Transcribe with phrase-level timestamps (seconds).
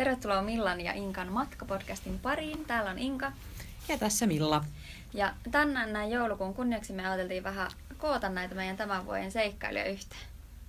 [0.00, 2.64] Tervetuloa Millan ja Inkan matkapodcastin pariin.
[2.64, 3.32] Täällä on Inka.
[3.88, 4.64] Ja tässä Milla.
[5.14, 10.22] Ja tänään näin joulukuun kunniaksi me ajateltiin vähän koota näitä meidän tämän vuoden seikkailuja yhteen.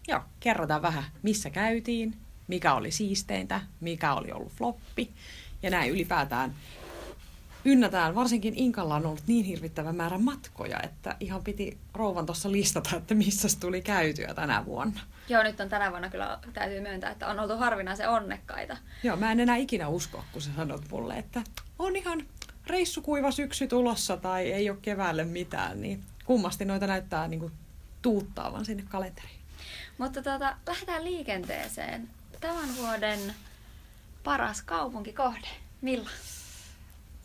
[0.08, 2.18] Joo, kerrotaan vähän, missä käytiin,
[2.48, 5.12] mikä oli siisteintä, mikä oli ollut floppi.
[5.64, 6.56] Ja näin ylipäätään
[7.66, 12.96] ynnätään, varsinkin Inkalla on ollut niin hirvittävä määrä matkoja, että ihan piti rouvan tuossa listata,
[12.96, 15.00] että missä tuli käytyä tänä vuonna.
[15.30, 18.78] Joo, nyt on tänä vuonna kyllä täytyy myöntää, että on oltu harvinaisen onnekkaita.
[19.04, 21.42] Joo, mä en enää ikinä usko, kun sä sanot mulle, että
[21.80, 22.26] on ihan
[22.68, 27.52] reissukuiva syksy tulossa tai ei ole keväälle mitään, niin kummasti noita näyttää niin kuin
[28.02, 29.42] tuuttaavan sinne kalenteriin.
[29.98, 32.10] Mutta tuota, lähdetään liikenteeseen.
[32.42, 33.20] Tämän vuoden
[34.24, 35.48] paras kaupunkikohde.
[35.82, 36.10] Milla?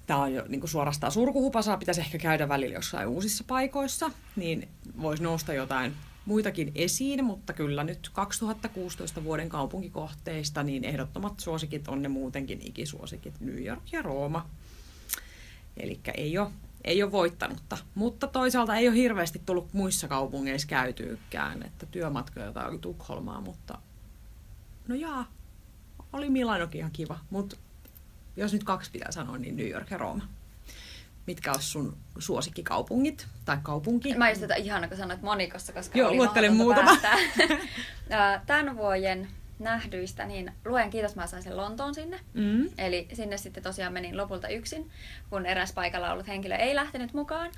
[0.07, 4.69] Tämä on jo niin kuin suorastaan surkuhupasaa, pitäisi ehkä käydä välillä jossain uusissa paikoissa, niin
[5.01, 5.93] voisi nousta jotain
[6.27, 13.41] muitakin esiin, mutta kyllä nyt 2016 vuoden kaupunkikohteista niin ehdottomat suosikit on ne muutenkin ikisuosikit
[13.41, 14.47] New York ja Rooma.
[15.77, 16.51] Eli ei ole,
[16.85, 22.79] ei ole voittanutta, mutta toisaalta ei ole hirveästi tullut muissa kaupungeissa käytyykään, että työmatkoja oli
[22.79, 23.79] Tukholmaa, mutta
[24.89, 25.33] no jaa,
[26.13, 27.57] oli Milanokin ihan kiva, mutta
[28.37, 30.29] jos nyt kaksi pitää sanoa, niin New York ja Rooma.
[31.27, 34.15] Mitkä olisi sun suosikkikaupungit tai kaupunki?
[34.15, 37.17] Mä just tätä ihana, kun sanoit monikossa, koska Joo, oli päästää.
[38.47, 42.21] Tämän vuoden nähdyistä, niin luen kiitos, mä sain sen Lontoon sinne.
[42.35, 42.69] Mm.
[42.79, 44.91] Eli sinne sitten tosiaan menin lopulta yksin,
[45.31, 47.51] kun eräs paikalla ollut henkilö ei lähtenyt mukaan.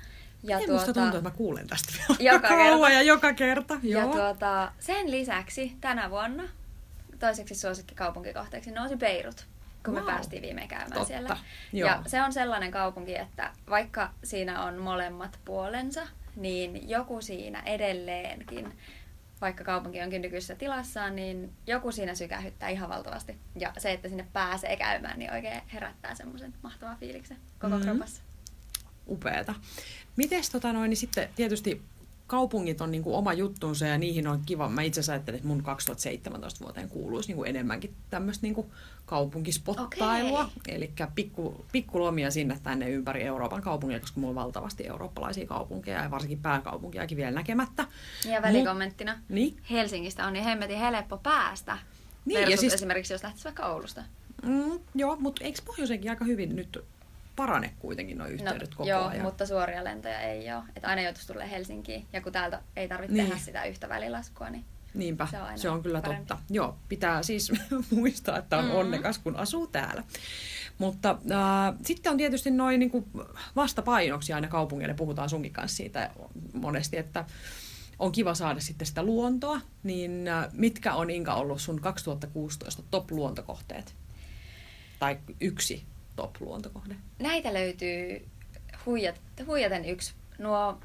[0.43, 2.89] Ja ei tuota, musta tuntuu, että mä kuulen tästä joka kerta.
[2.89, 3.79] ja joka kerta.
[3.83, 4.01] Joo.
[4.01, 6.43] Ja tuota, sen lisäksi tänä vuonna
[7.19, 9.45] toiseksi suosikkikaupunkikohteeksi nousi Beirut
[9.85, 10.03] kun wow.
[10.03, 11.07] me päästiin viime käymään Totta.
[11.07, 11.37] siellä.
[11.73, 11.89] Joo.
[11.89, 18.77] Ja se on sellainen kaupunki, että vaikka siinä on molemmat puolensa, niin joku siinä edelleenkin,
[19.41, 23.37] vaikka kaupunki onkin nykyisessä tilassaan, niin joku siinä sykähyttää ihan valtavasti.
[23.55, 27.91] Ja se, että sinne pääsee käymään, niin oikein herättää semmoisen mahtavan fiiliksen koko mm-hmm.
[27.91, 28.21] kropassa.
[29.07, 29.55] Upeeta.
[30.15, 31.81] Mites tota noin, niin sitten tietysti
[32.29, 34.69] kaupungit on niin kuin oma juttunsa ja niihin on kiva.
[34.69, 38.67] Mä itse asiassa ajattelin, että mun 2017 vuoteen kuuluisi niin kuin enemmänkin tämmöistä niin kuin
[39.05, 40.41] kaupunkispottailua.
[40.41, 40.75] Okay.
[40.75, 46.11] Eli pikku, pikkulomia sinne tänne ympäri Euroopan kaupungia, koska mulla on valtavasti eurooppalaisia kaupunkeja ja
[46.11, 47.87] varsinkin pääkaupunkiakin vielä näkemättä.
[48.25, 49.13] Ja välikommenttina.
[49.13, 49.57] Mut, niin?
[49.71, 51.77] Helsingistä on niin hemmetin helppo päästä.
[52.25, 54.03] Niin, ja siis, esimerkiksi jos lähtisi vaikka Oulusta.
[54.43, 56.79] Mm, joo, mutta eikö pohjoisenkin aika hyvin nyt
[57.39, 59.21] parane kuitenkin nuo yhteydet no, koko joo, ajan.
[59.21, 60.63] mutta suoria lentoja ei ole.
[60.75, 62.05] Että aina joutuisi tulla Helsinkiin.
[62.13, 63.25] Ja kun täältä ei tarvitse niin.
[63.25, 66.27] tehdä sitä yhtä välilaskua, niin Niinpä, se on, se on kyllä parempi.
[66.27, 66.43] totta.
[66.49, 67.51] Joo, pitää siis
[67.95, 68.71] muistaa, että on mm.
[68.71, 70.03] onnekas, kun asuu täällä.
[70.77, 72.91] Mutta äh, sitten on tietysti noin niin
[73.55, 76.09] vastapainoksi aina kaupungeille, puhutaan sunkin kanssa siitä
[76.53, 77.25] monesti, että
[77.99, 79.61] on kiva saada sitten sitä luontoa.
[79.83, 83.95] Niin äh, mitkä on Inka ollut sun 2016 top-luontokohteet?
[84.99, 85.85] Tai yksi
[86.21, 86.95] top-luontokohde?
[87.19, 88.27] Näitä löytyy
[88.85, 90.13] huijat, huijaten yksi.
[90.37, 90.79] Nuo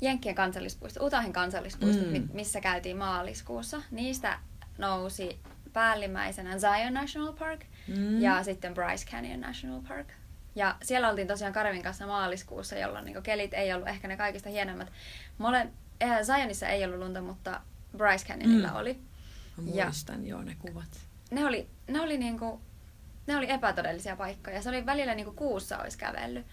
[0.00, 2.28] Jenkkien kansallispuisto, Utahin kansallispuisto, mm.
[2.32, 3.82] missä käytiin maaliskuussa.
[3.90, 4.38] Niistä
[4.78, 5.38] nousi
[5.72, 8.20] päällimmäisenä Zion National Park mm.
[8.20, 10.08] ja sitten Bryce Canyon National Park.
[10.54, 14.50] Ja siellä oltiin tosiaan Karevin kanssa maaliskuussa, jolloin niin kelit ei ollut ehkä ne kaikista
[14.50, 14.92] hienommat.
[15.38, 15.68] Mole,
[16.02, 17.60] äh, Zionissa ei ollut lunta, mutta
[17.96, 18.76] Bryce Canyonilla mm.
[18.76, 18.94] oli.
[19.56, 21.00] Mä muistan ja joo ne kuvat.
[21.30, 22.60] Ne oli, ne oli niinku
[23.30, 24.62] ne oli epätodellisia paikkoja.
[24.62, 26.46] Se oli välillä niin kuin kuussa olisi kävellyt.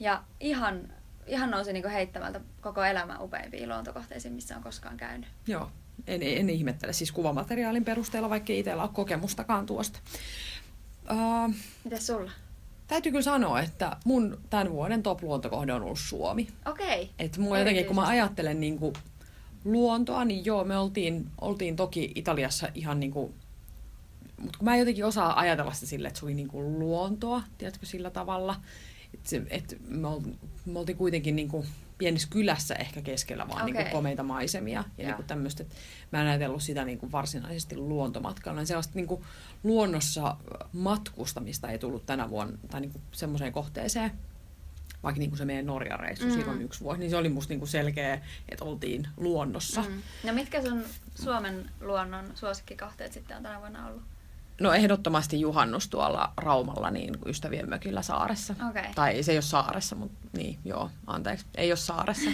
[0.00, 0.92] Ja ihan,
[1.26, 5.28] ihan nousi niin kuin heittämältä koko elämän upeimpiin luontokohteisiin, missä on koskaan käynyt.
[5.46, 5.70] Joo,
[6.06, 10.00] en, en ihmettele siis kuvamateriaalin perusteella, vaikka itsellä ole kokemustakaan tuosta.
[11.10, 11.54] Uh,
[11.84, 12.30] Mites sulla?
[12.86, 16.48] Täytyy kyllä sanoa, että mun tämän vuoden top-luontokohde on ollut Suomi.
[16.66, 17.02] Okei.
[17.02, 17.14] Okay.
[17.18, 18.94] Että mua jotenkin, kun mä ajattelen niin kuin
[19.64, 23.34] luontoa, niin joo, me oltiin, oltiin toki Italiassa ihan niin kuin
[24.38, 27.42] mutta kun mä en jotenkin osaa ajatella sitä silleen, että se oli niin kuin luontoa,
[27.58, 28.60] tiedätkö, sillä tavalla.
[29.14, 30.20] Että et me, ol,
[30.66, 31.66] me oltiin kuitenkin niin kuin
[31.98, 33.72] pienessä kylässä ehkä keskellä vaan okay.
[33.72, 34.84] niin kuin komeita maisemia.
[34.98, 35.74] Ja niin kuin tämmöistä, että
[36.12, 38.64] mä en ajatellut sitä niin kuin varsinaisesti luontomatkalla.
[38.64, 39.24] Sellaista niin kuin
[39.64, 40.36] luonnossa
[40.72, 44.12] matkustamista ei tullut tänä vuonna tai niin kuin semmoiseen kohteeseen
[45.02, 46.32] vaikka niin kuin se meidän Norjan reissu mm.
[46.32, 49.82] silloin yksi vuosi, niin se oli musta niin kuin selkeä, että oltiin luonnossa.
[49.82, 50.02] Mm.
[50.24, 50.84] No mitkä sun
[51.14, 54.02] Suomen luonnon suosikkikohteet sitten on tänä vuonna ollut?
[54.60, 58.54] No ehdottomasti juhannus tuolla Raumalla niin ystävien mökillä saaressa.
[58.70, 58.84] Okay.
[58.94, 62.30] Tai se ei ole saaressa, mutta niin, joo, anteeksi, ei ole saaressa.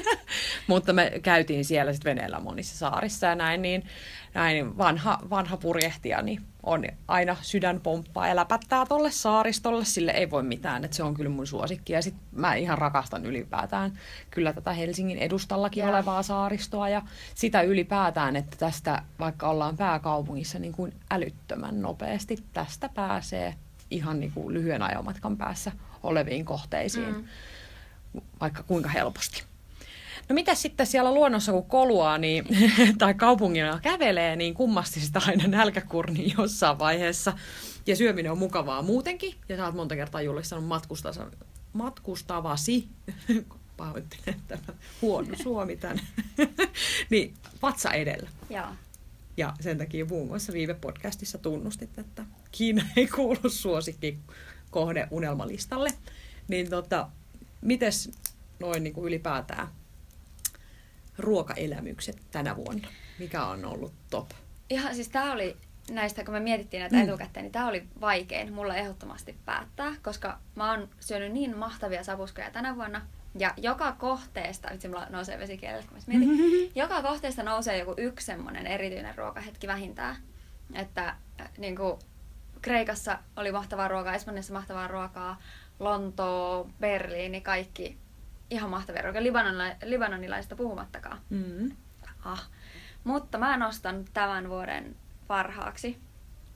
[0.66, 3.86] mutta me käytiin siellä sitten veneellä monissa saarissa ja näin, niin
[4.34, 10.30] näin vanha, vanha purjehtija niin on aina sydän pomppaa ja läpättää tolle saaristolle, sille ei
[10.30, 11.92] voi mitään, että se on kyllä mun suosikki.
[11.92, 13.92] Ja sitten mä ihan rakastan ylipäätään
[14.30, 15.94] kyllä tätä Helsingin edustallakin yeah.
[15.94, 17.02] olevaa saaristoa ja
[17.34, 23.54] sitä ylipäätään, että tästä vaikka ollaan pääkaupungissa niin kuin älyttömän nopeasti, tästä pääsee
[23.90, 25.72] ihan niin kuin lyhyen ajomatkan päässä
[26.02, 27.24] oleviin kohteisiin, mm.
[28.40, 29.47] vaikka kuinka helposti.
[30.28, 32.44] No mitä sitten siellä luonnossa, kun koluaa niin,
[32.98, 37.32] tai kaupungilla kävelee, niin kummasti sitä aina nälkäkurni jossain vaiheessa.
[37.86, 39.34] Ja syöminen on mukavaa muutenkin.
[39.48, 40.64] Ja sä oot monta kertaa julistanut
[41.72, 42.88] matkustavasi,
[43.76, 44.62] pahoittelen tämä
[45.02, 46.02] huono suomi tänne,
[47.10, 48.30] niin vatsa edellä.
[48.50, 48.66] Joo.
[49.36, 54.18] Ja sen takia muun muassa viime podcastissa tunnustit, että Kiina ei kuulu suosikki
[54.70, 55.90] kohde unelmalistalle.
[56.48, 57.08] Niin tota,
[57.60, 58.10] mites
[58.60, 59.68] noin niin kuin ylipäätään
[61.18, 62.88] ruokaelämykset tänä vuonna?
[63.18, 64.30] Mikä on ollut top?
[64.70, 65.56] Ihan siis tämä oli
[65.90, 67.02] näistä, kun me mietittiin näitä mm.
[67.02, 72.50] etukäteen, niin tämä oli vaikein mulla ehdottomasti päättää, koska mä oon syönyt niin mahtavia sapuskoja
[72.50, 73.06] tänä vuonna.
[73.38, 76.70] Ja joka kohteesta, itse mulla nousee vesikielellä, kun mä mietin, mm-hmm.
[76.82, 80.16] joka kohteesta nousee joku yksi semmoinen erityinen ruokahetki vähintään.
[80.74, 81.08] Että
[81.40, 81.98] äh, niin kuin,
[82.62, 85.40] Kreikassa oli mahtavaa ruokaa, Espanjassa mahtavaa ruokaa,
[85.80, 87.98] Lontoo, Berliini, kaikki
[88.50, 91.20] ihan mahtavia ruokia, Libanonila- libanonilaisista puhumattakaan.
[91.30, 91.70] Mm.
[92.24, 92.50] Ah.
[93.04, 94.96] Mutta mä nostan tämän vuoden
[95.26, 95.98] parhaaksi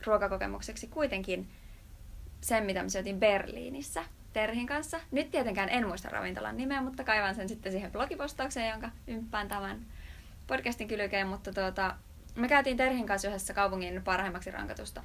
[0.06, 1.48] ruokakokemukseksi kuitenkin
[2.40, 5.00] sen, mitä me syötiin Berliinissä Terhin kanssa.
[5.10, 9.86] Nyt tietenkään en muista ravintolan nimeä, mutta kaivan sen sitten siihen blogipostaukseen, jonka ympään tämän
[10.46, 11.26] podcastin kylkeen.
[11.26, 11.96] Mutta tuota,
[12.34, 15.02] me käytiin Terhin kanssa yhdessä kaupungin parhaimmaksi rankatusta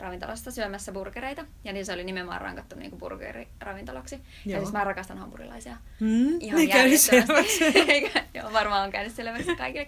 [0.00, 1.44] ravintolasta syömässä burgereita.
[1.64, 4.14] Ja niin se oli nimenomaan rankattu niin kuin burgeriravintolaksi.
[4.14, 4.22] Joo.
[4.46, 5.76] Ja siis mä rakastan hampurilaisia.
[6.00, 7.64] Mm, ihan järjestelmäksi.
[8.34, 9.86] Joo, varmaan on käynyt selväksi kaikille.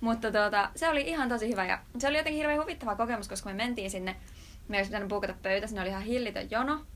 [0.00, 1.66] Mutta tuota, se oli ihan tosi hyvä.
[1.66, 4.16] Ja se oli jotenkin hirveän huvittava kokemus, koska me mentiin sinne.
[4.68, 5.66] Me olisi pitänyt buukata pöytä.
[5.66, 6.86] Sinne oli ihan hillitön jono.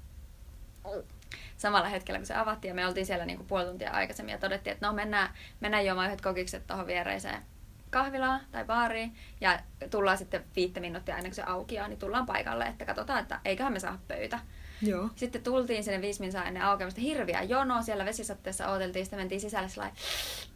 [1.57, 2.71] Samalla hetkellä, kun se avattiin.
[2.71, 4.33] Ja me oltiin siellä niin kuin puoli tuntia aikaisemmin.
[4.33, 7.43] Ja todettiin, että no mennään, mennään juomaan yhdet kokikset tuohon viereiseen
[7.91, 9.61] kahvilaa tai baariin ja
[9.91, 13.73] tullaan sitten viittä minuuttia ennen kuin se aukeaa, niin tullaan paikalle, että katsotaan, että eiköhän
[13.73, 14.39] me saa pöytä.
[14.83, 15.09] Joo.
[15.17, 19.69] Sitten tultiin sinne viisi minuuttia ennen aukeamista hirviä jono, siellä vesisatteessa odoteltiin, sitten mentiin sisälle
[19.69, 19.97] sellainen,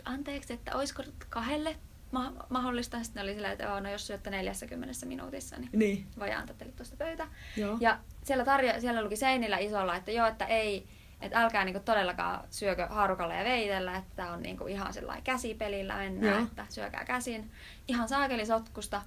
[0.04, 1.76] anteeksi, että olisiko kahdelle
[2.14, 3.04] ma- mahdollista.
[3.04, 6.06] Sitten oli sillä, että no jos syötte 40 minuutissa, niin, niin.
[6.18, 7.26] voi antaa teille tuosta pöytä.
[7.56, 7.76] Joo.
[7.80, 10.86] Ja siellä, tarjo- siellä luki seinillä isolla, että joo, että ei,
[11.20, 16.34] että älkää niinku todellakaan syökö haarukalla ja veitellä, että on niinku ihan sellainen käsipelillä mennään,
[16.34, 16.46] Joo.
[16.46, 17.50] että syökää käsin.
[17.88, 19.02] Ihan saakeli sotkusta.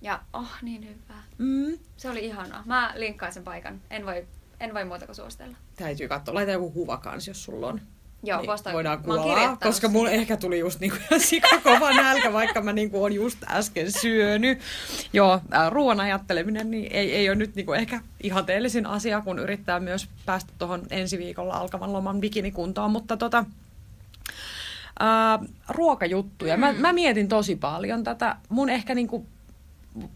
[0.00, 1.22] Ja oh, niin hyvää.
[1.38, 1.78] Mm.
[1.96, 2.62] Se oli ihanaa.
[2.66, 3.80] Mä linkkaan sen paikan.
[3.90, 4.26] En voi,
[4.60, 5.56] en voi muuta kuin suositella.
[5.76, 6.34] Täytyy katsoa.
[6.34, 7.80] Laita joku kuva kanssa, jos sulla on.
[8.22, 12.72] Joo, niin posta, voidaan kuvaa, koska mulla ehkä tuli just niinku sikakova nälkä, vaikka mä
[12.72, 14.58] niinku on just äsken syönyt.
[15.12, 20.08] Joo, ruoan ajatteleminen niin ei, ei ole nyt niinku ehkä ihanteellisin asia, kun yrittää myös
[20.26, 23.44] päästä tuohon ensi viikolla alkavan loman bikinikuntoon, mutta tota,
[25.02, 26.56] äh, ruokajuttuja.
[26.56, 28.36] Mä, mä mietin tosi paljon tätä.
[28.48, 29.26] Mun ehkä niinku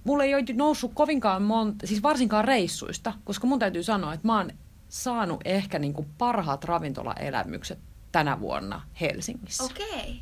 [0.05, 4.37] mulla ei ole noussut kovinkaan monta, siis varsinkaan reissuista, koska mun täytyy sanoa, että mä
[4.37, 4.51] oon
[4.89, 7.79] saanut ehkä niinku parhaat ravintolaelämykset
[8.15, 9.65] tänä vuonna Helsingissä.
[9.65, 9.87] Okei.
[9.87, 10.15] Okay.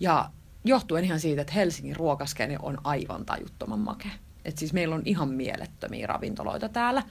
[0.00, 0.30] Ja
[0.64, 4.10] johtuen ihan siitä, että Helsingin ruokaskene on aivan tajuttoman makea.
[4.44, 7.02] Et siis meillä on ihan mielettömiä ravintoloita täällä.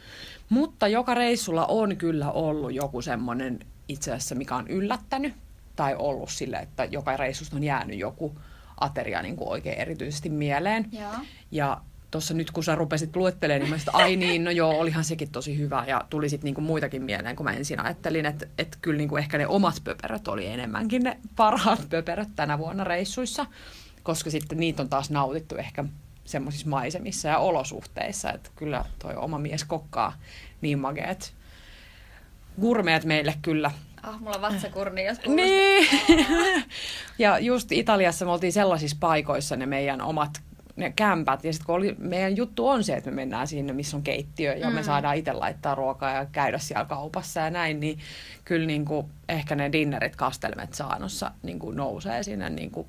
[0.49, 5.33] Mutta joka reissulla on kyllä ollut joku semmoinen itse asiassa, mikä on yllättänyt.
[5.75, 8.37] Tai ollut sille, että joka reissusta on jäänyt joku
[8.79, 10.89] ateria niin kuin oikein erityisesti mieleen.
[10.91, 11.11] Joo.
[11.51, 11.81] Ja
[12.13, 15.31] tuossa nyt kun sä rupesit luettelemaan, niin mä sit, ai niin, no joo, olihan sekin
[15.31, 15.83] tosi hyvä.
[15.87, 19.37] Ja tuli sitten niinku muitakin mieleen, kun mä ensin ajattelin, että et kyllä niinku ehkä
[19.37, 23.45] ne omat pöperöt oli enemmänkin ne parhaat pöperöt tänä vuonna reissuissa.
[24.03, 25.85] Koska sitten niitä on taas nautittu ehkä
[26.25, 30.13] semmoisissa maisemissa ja olosuhteissa, että kyllä toi oma mies kokkaa
[30.61, 31.33] niin mageet
[32.61, 33.71] gurmeet meille kyllä.
[34.03, 35.87] Ah, mulla vatsakurni, jos Niin.
[37.19, 40.41] ja just Italiassa me oltiin sellaisissa paikoissa ne meidän omat
[40.75, 41.43] ne kämpät.
[41.43, 44.53] Ja sitten kun oli, meidän juttu on se, että me mennään sinne, missä on keittiö
[44.53, 44.75] ja mm.
[44.75, 47.99] me saadaan itse laittaa ruokaa ja käydä siellä kaupassa ja näin, niin
[48.45, 52.87] kyllä niin kuin, ehkä ne dinnerit kastelmet saanossa niin kuin nousee sinne niin kuin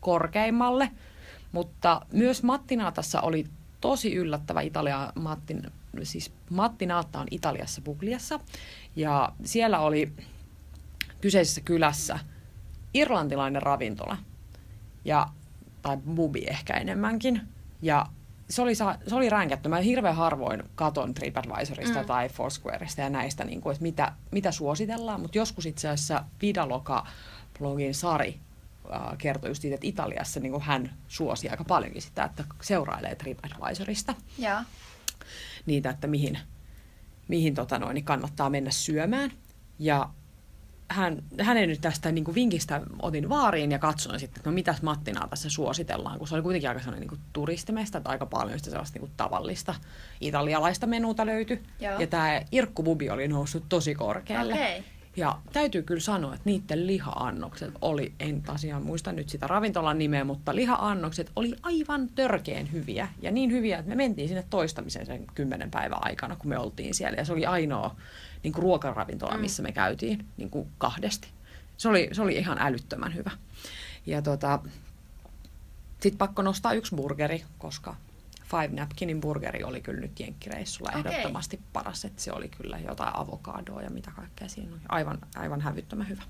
[0.00, 0.90] korkeimmalle.
[1.52, 3.46] Mutta myös Mattinaatassa oli
[3.80, 5.62] tosi yllättävä Italia, Mattin,
[6.02, 8.40] siis Mattinaatta on Italiassa Pugliassa
[8.96, 10.12] ja siellä oli
[11.20, 12.18] kyseisessä kylässä
[12.94, 14.16] irlantilainen ravintola.
[15.04, 15.26] Ja
[15.86, 17.40] tai bubi ehkä enemmänkin.
[17.82, 18.06] Ja
[18.50, 19.68] se oli, se oli ränkätty.
[19.68, 22.06] Mä hirveän harvoin katon TripAdvisorista mm.
[22.06, 25.20] tai Foursquareista ja näistä, niin kuin, että mitä, mitä suositellaan.
[25.20, 27.06] Mutta joskus itse asiassa Vidaloka
[27.58, 28.40] blogin Sari
[28.94, 34.14] äh, kertoi just siitä, että Italiassa niin hän suosi aika paljonkin sitä, että seurailee TripAdvisorista
[34.38, 34.60] Joo.
[35.66, 36.38] niitä, että mihin,
[37.28, 39.32] mihin tota noin, niin kannattaa mennä syömään.
[39.78, 40.10] Ja
[40.88, 44.82] hän, hänen nyt tästä niin kuin vinkistä otin vaariin ja katsoin sitten, että no mitäs
[44.82, 48.70] Mattinaa tässä suositellaan, kun se oli kuitenkin aika sellainen niin turistimesta, että aika paljon sitä
[48.70, 49.74] sellaista niin kuin tavallista
[50.20, 51.62] italialaista menuuta löytyi.
[51.80, 52.00] Joo.
[52.00, 54.54] Ja tämä irkkububi oli noussut tosi korkealle.
[54.54, 54.84] Okei.
[55.16, 60.24] Ja täytyy kyllä sanoa, että niiden liha-annokset oli, en tosiaan muista nyt sitä ravintolan nimeä,
[60.24, 63.08] mutta liha-annokset oli aivan törkeen hyviä.
[63.22, 66.94] Ja niin hyviä, että me mentiin sinne toistamiseen sen kymmenen päivän aikana, kun me oltiin
[66.94, 67.16] siellä.
[67.16, 67.96] Ja se oli ainoa
[68.46, 71.28] niin kuin ruokaravintola, missä me käytiin niin kuin kahdesti.
[71.76, 73.30] Se oli, se oli ihan älyttömän hyvä.
[74.06, 74.60] Ja tota,
[76.00, 77.96] sitten pakko nostaa yksi burgeri, koska
[78.44, 81.12] Five Napkinin burgeri oli kyllä nyt jenkkireissulla Okei.
[81.12, 82.04] ehdottomasti paras.
[82.04, 84.80] Että se oli kyllä jotain avokadoa ja mitä kaikkea siinä oli.
[84.88, 86.22] Aivan, aivan hävyttömän hyvä.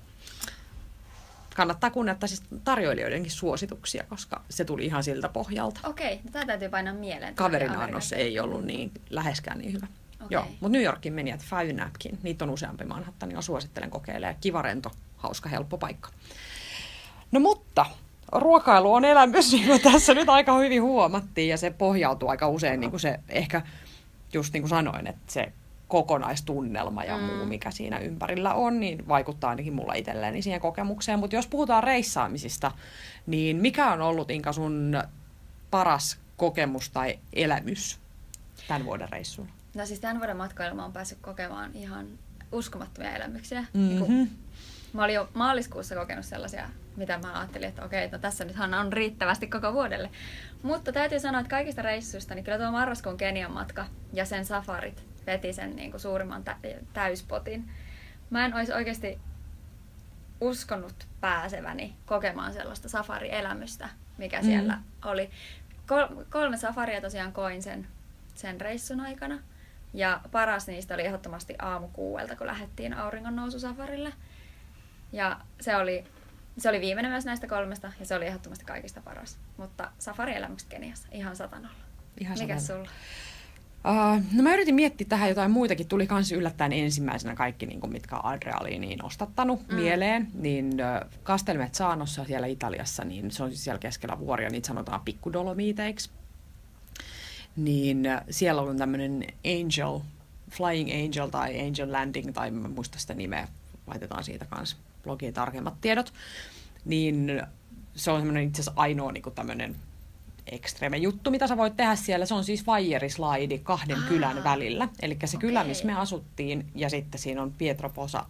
[1.55, 5.79] Kannattaa kunnioittaa siis tarjoilijoidenkin suosituksia, koska se tuli ihan siltä pohjalta.
[5.83, 7.35] Okei, no tämä täytyy painaa mieleen.
[7.35, 9.87] Kaverin annos ei ollut niin läheskään niin hyvä.
[10.25, 10.35] Okei.
[10.35, 14.37] Joo, mutta New Yorkin meni, että Five Napkin, niitä on useampi Manhattan, niin suosittelen kokeilemaan.
[14.41, 16.09] Kiva, rento, hauska, helppo paikka.
[17.31, 17.85] No mutta,
[18.31, 22.79] ruokailu on elämys, niin kuin tässä nyt aika hyvin huomattiin, ja se pohjautuu aika usein,
[22.79, 23.61] niin kuin se ehkä,
[24.33, 25.51] just niin kuin sanoin, että se
[25.87, 31.19] kokonaistunnelma ja muu, mikä siinä ympärillä on, niin vaikuttaa ainakin mulla itselleeni siihen kokemukseen.
[31.19, 32.71] Mutta jos puhutaan reissaamisista,
[33.27, 35.03] niin mikä on ollut Inka sun
[35.71, 37.99] paras kokemus tai elämys
[38.67, 39.56] tämän vuoden reissulla?
[39.77, 42.07] No siis tämän vuoden matkoilla mä oon päässyt kokemaan ihan
[42.51, 43.61] uskomattomia elämyksiä.
[43.61, 43.69] Mhm.
[43.87, 44.29] Niin kun
[44.93, 48.93] Mä olin jo maaliskuussa kokenut sellaisia, mitä mä ajattelin, että okei, no tässä nythän on
[48.93, 50.09] riittävästi koko vuodelle.
[50.63, 55.03] Mutta täytyy sanoa, että kaikista reissuista, niin kyllä tuo marraskuun Kenian matka ja sen safarit
[55.25, 56.55] veti sen niin kuin suurimman tä-
[56.93, 57.69] täyspotin.
[58.29, 59.19] Mä en olisi oikeasti
[60.41, 64.83] uskonut pääseväni kokemaan sellaista safarielämystä, mikä siellä Mm.
[65.05, 65.29] oli.
[65.87, 67.87] Kol- kolme safaria tosiaan koin sen,
[68.35, 69.39] sen reissun aikana.
[69.97, 74.13] Ja paras niistä oli ehdottomasti aamu kuuelta, kun lähdettiin auringon noususafarille.
[75.11, 76.03] Ja se oli,
[76.57, 79.37] se oli viimeinen myös näistä kolmesta, ja se oli ehdottomasti kaikista paras.
[79.57, 81.75] Mutta safarielämykset Keniassa, ihan satanolla.
[82.19, 82.89] Ihan Mikä satanolla.
[82.89, 84.15] sulla?
[84.15, 85.87] Uh, no mä yritin miettiä tähän jotain muitakin.
[85.87, 89.75] Tuli kans yllättäen ensimmäisenä kaikki, niin kuin, mitkä on adrealiiniin ostattanut mm.
[89.75, 90.27] mieleen.
[90.33, 96.09] Niin uh, Castelmezzanossa siellä Italiassa, niin se on siis siellä keskellä vuoria, niitä sanotaan pikkudolomiiteiksi.
[97.57, 99.99] Niin uh, siellä on tämmöinen Angel,
[100.51, 103.47] Flying Angel tai Angel Landing, tai mä en muista sitä nimeä,
[103.87, 106.13] laitetaan siitä kanssa blogiin tarkemmat tiedot.
[106.85, 107.43] Niin
[107.95, 109.75] se on semmoinen itse asiassa ainoa niin tämmöinen
[110.51, 112.25] ekstreme juttu, mitä sä voit tehdä siellä.
[112.25, 114.07] Se on siis vaierislaidi kahden Aa.
[114.07, 114.89] kylän välillä.
[115.01, 115.69] Eli se kylä, Okei.
[115.69, 118.25] missä me asuttiin, ja sitten siinä on Pietroposa,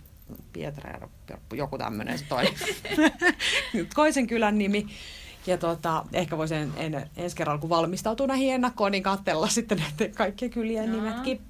[0.53, 1.09] Pietra,
[1.53, 2.53] joku tämmöinen se toinen,
[3.95, 4.87] toisen kylän nimi.
[5.47, 9.77] Ja tota, ehkä voisin en, en, ensi kerralla, kun valmistautuu näihin ennakkoon, niin katsella sitten
[9.77, 10.95] näiden kaikkien kylien Joo.
[10.95, 11.41] nimetkin.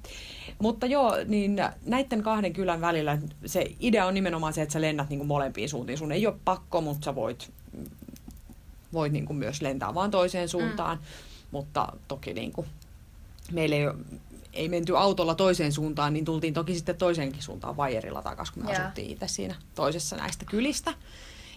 [0.58, 5.08] Mutta joo, niin näiden kahden kylän välillä se idea on nimenomaan se, että sä lennät
[5.08, 5.98] niin kuin molempiin suuntiin.
[5.98, 7.50] Sun ei ole pakko, mutta sä voit,
[8.92, 10.96] voit niin kuin myös lentää vaan toiseen suuntaan.
[10.96, 11.02] Mm.
[11.50, 12.66] Mutta toki niin kuin,
[13.52, 13.82] meillä ei,
[14.52, 18.72] ei menty autolla toiseen suuntaan, niin tultiin toki sitten toiseenkin suuntaan vajerilla takaisin, kun me
[18.72, 18.80] Joo.
[18.80, 20.94] asuttiin itse siinä toisessa näistä kylistä.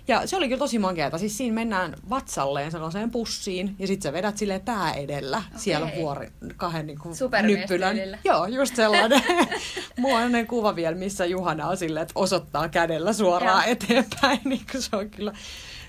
[0.07, 1.17] Ja se oli kyllä tosi makeata.
[1.17, 5.59] Siis siinä mennään vatsalleen sellaiseen pussiin ja sitten sä vedät sille pää edellä Okei.
[5.59, 8.17] siellä vuori, kahden niin kuin Supermiestyylillä.
[8.23, 9.21] Joo, just sellainen.
[9.99, 13.71] Mulla on kuva vielä, missä Juhana on silleen, että osoittaa kädellä suoraan Joo.
[13.71, 14.39] eteenpäin.
[14.51, 15.33] Niin kuin se on kyllä,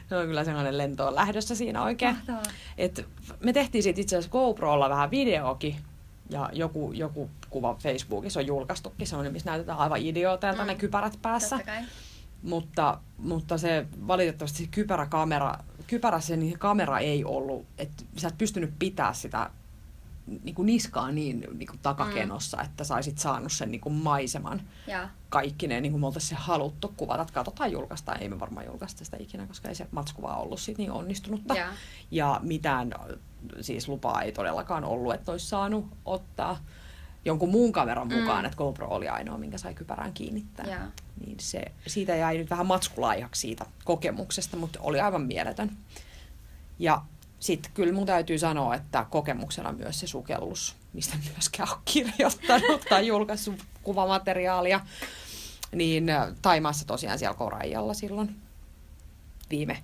[0.08, 2.14] se on kyllä sellainen lentoon lähdössä siinä oikein.
[2.14, 2.42] Mahtavaa.
[2.78, 3.06] Et
[3.40, 5.76] me tehtiin siitä itse asiassa GoProlla vähän videokin.
[6.30, 10.66] Ja joku, joku kuva Facebookissa on julkaistukin, sellainen, missä näytetään aivan idiooteilta mm.
[10.66, 11.56] ne kypärät päässä.
[11.56, 11.82] Totta kai.
[12.42, 18.38] Mutta, mutta se valitettavasti se kypäräkamera, kypärässä niin se kamera ei ollut, että sä et
[18.38, 19.50] pystynyt pitää sitä
[20.42, 22.64] niin kuin niskaa niin, niin kuin takakenossa, mm.
[22.64, 26.44] että saisit saanut sen niin kuin maiseman Ja, kaikki ne, niin kuin me oltaisiin se
[26.44, 27.22] haluttu kuvata.
[27.22, 30.78] Että katsotaan julkaista, ei me varmaan julkaista sitä ikinä, koska ei se matskuva ollut sit
[30.78, 31.54] niin onnistunutta.
[31.54, 31.66] Ja.
[32.10, 32.94] ja mitään
[33.60, 36.58] siis lupaa ei todellakaan ollut, että olisi saanut ottaa
[37.24, 38.44] jonkun muun kameran mukaan, Mm.
[38.44, 40.66] että GoPro oli ainoa, minkä sai kypärään kiinnittää.
[40.66, 40.78] Ja.
[41.26, 45.76] Niin se, siitä jäi nyt vähän matskulaihaksi siitä kokemuksesta, mutta oli aivan mieletön.
[46.78, 47.02] Ja
[47.40, 53.06] sitten kyllä mun täytyy sanoa, että kokemuksena myös se sukellus, mistä myöskään ole kirjoittanut tai
[53.06, 54.80] julkaissut kuvamateriaalia,
[55.74, 58.36] niin äh, Taimaassa tosiaan siellä Korajalla silloin
[59.50, 59.82] viime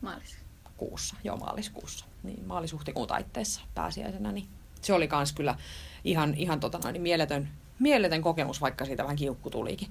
[0.00, 0.36] maalis.
[0.76, 4.48] kuussa, joo maaliskuussa, niin maalis-huhtikuun taitteessa pääsiäisenä, niin
[4.82, 5.54] se oli kans kyllä
[6.10, 7.48] ihan, ihan tota noin, niin mieletön,
[7.78, 9.88] mieletön kokemus, vaikka siitä vähän kiukku tulikin.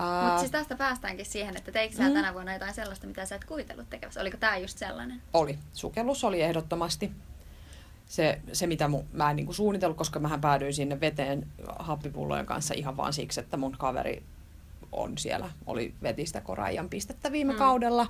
[0.00, 2.14] Mutta siis tästä päästäänkin siihen, että teikö mm.
[2.14, 4.20] tänä vuonna jotain sellaista, mitä sä et kuvitellut tekevässä?
[4.20, 5.22] Oliko tämä just sellainen?
[5.32, 5.58] Oli.
[5.72, 7.12] Sukellus oli ehdottomasti
[8.06, 11.46] se, se mitä mu, mä en niin kuin suunnitellut, koska mähän päädyin sinne veteen
[11.78, 14.22] happipullojen kanssa ihan vaan siksi, että mun kaveri
[14.92, 17.58] on siellä, oli vetistä koraijan pistettä viime mm.
[17.58, 18.06] kaudella.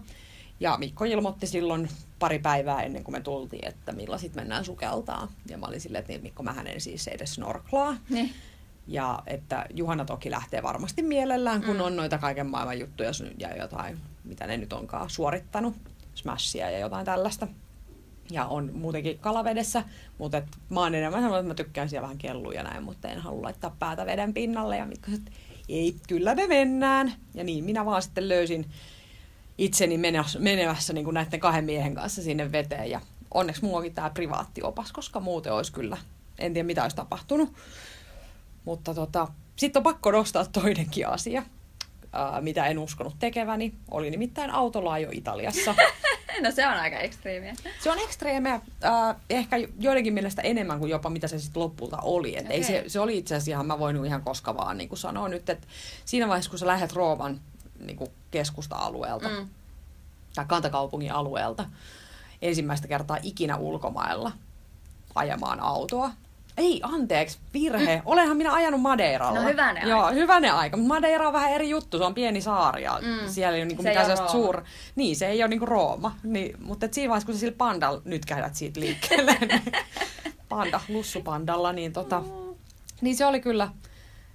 [0.61, 5.33] Ja Mikko ilmoitti silloin pari päivää ennen kuin me tultiin, että millä sitten mennään sukeltaa.
[5.49, 7.97] Ja mä olin silleen, että niin, Mikko, mä en siis edes snorklaa.
[8.09, 8.31] Niin.
[8.87, 11.83] Ja että Juhana toki lähtee varmasti mielellään, kun mm.
[11.83, 15.75] on noita kaiken maailman juttuja ja jotain, mitä ne nyt onkaan suorittanut,
[16.15, 17.49] smashia ja jotain tällaista.
[18.31, 19.85] Ja on muutenkin kalavedessä,
[20.19, 23.19] mutta et, mä oon enemmän sanonut, että mä tykkään siellä vähän kelluja näin, mutta en
[23.19, 24.77] halua laittaa päätä veden pinnalle.
[24.77, 25.31] Ja Mikko että
[25.69, 27.13] ei, kyllä me mennään.
[27.35, 28.67] Ja niin minä vaan sitten löysin
[29.59, 29.99] itseni
[30.39, 32.91] menevässä niin kuin näiden kahden miehen kanssa sinne veteen.
[32.91, 33.01] Ja
[33.35, 35.97] onneksi mulla onkin tämä privaattiopas, koska muuten olisi kyllä,
[36.39, 37.53] en tiedä mitä olisi tapahtunut.
[38.65, 41.43] Mutta tota, sitten on pakko nostaa toinenkin asia,
[42.13, 43.75] ää, mitä en uskonut tekeväni.
[43.91, 45.75] Oli nimittäin autolaajo Italiassa.
[46.43, 47.55] no se on aika ekstreemiä.
[47.81, 52.37] Se on ekstreemiä, äh, ehkä joidenkin mielestä enemmän kuin jopa mitä se sitten lopulta oli.
[52.37, 52.57] Et okay.
[52.57, 55.51] ei se, se oli itse asiassa ihan, mä voin ihan koska vaan niin sanoa nyt,
[55.51, 55.67] että
[56.05, 57.41] siinä vaiheessa kun sä lähdet Rooman
[57.87, 57.99] niin
[58.31, 59.49] keskusta-alueelta mm.
[60.35, 61.67] tai kantakaupungin alueelta
[62.43, 64.33] ensimmäistä kertaa ikinä ulkomailla
[65.15, 66.11] ajamaan autoa,
[66.57, 67.97] ei, anteeksi, virhe.
[67.97, 68.03] Mm.
[68.05, 69.41] Olenhan minä ajanut Madeiralla.
[69.41, 70.15] No hyvänen Joo, aika.
[70.15, 70.77] hyvänen aika.
[70.77, 71.99] Mutta Madeira on vähän eri juttu.
[71.99, 73.29] Se on pieni saari ja mm.
[73.29, 74.63] siellä ei ole niinku se mitään sellaista suur...
[74.97, 76.17] Niin, se ei ole niinku Rooma.
[76.23, 79.63] Niin, mutta et siinä vaiheessa, kun sä sillä pandalla nyt käydät siitä liikkeelle, niin
[80.49, 82.55] panda, lussupandalla, niin, tota, mm.
[83.01, 83.69] niin se oli kyllä,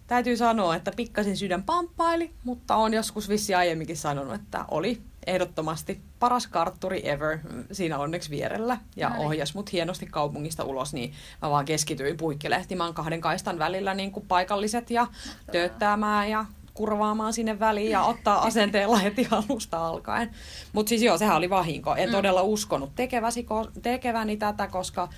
[0.10, 6.02] täytyy sanoa, että pikkasin sydän pamppaili, mutta on joskus vissi aiemminkin sanonut, että oli ehdottomasti
[6.20, 7.40] paras kartturi ever
[7.72, 9.22] siinä onneksi vierellä ja Näin.
[9.22, 14.26] ohjas mut hienosti kaupungista ulos, niin mä vaan keskityin puikkelehtimään kahden kaistan välillä niin kuin
[14.28, 15.08] paikalliset ja
[15.52, 20.32] tööttämään ja kurvaamaan sinne väliin ja ottaa asenteella heti alusta alkaen.
[20.74, 21.96] Mutta siis joo, sehän oli vahinko.
[21.96, 22.12] En mm.
[22.12, 23.46] todella uskonut tekeväsi,
[23.82, 25.10] tekeväni tätä, koska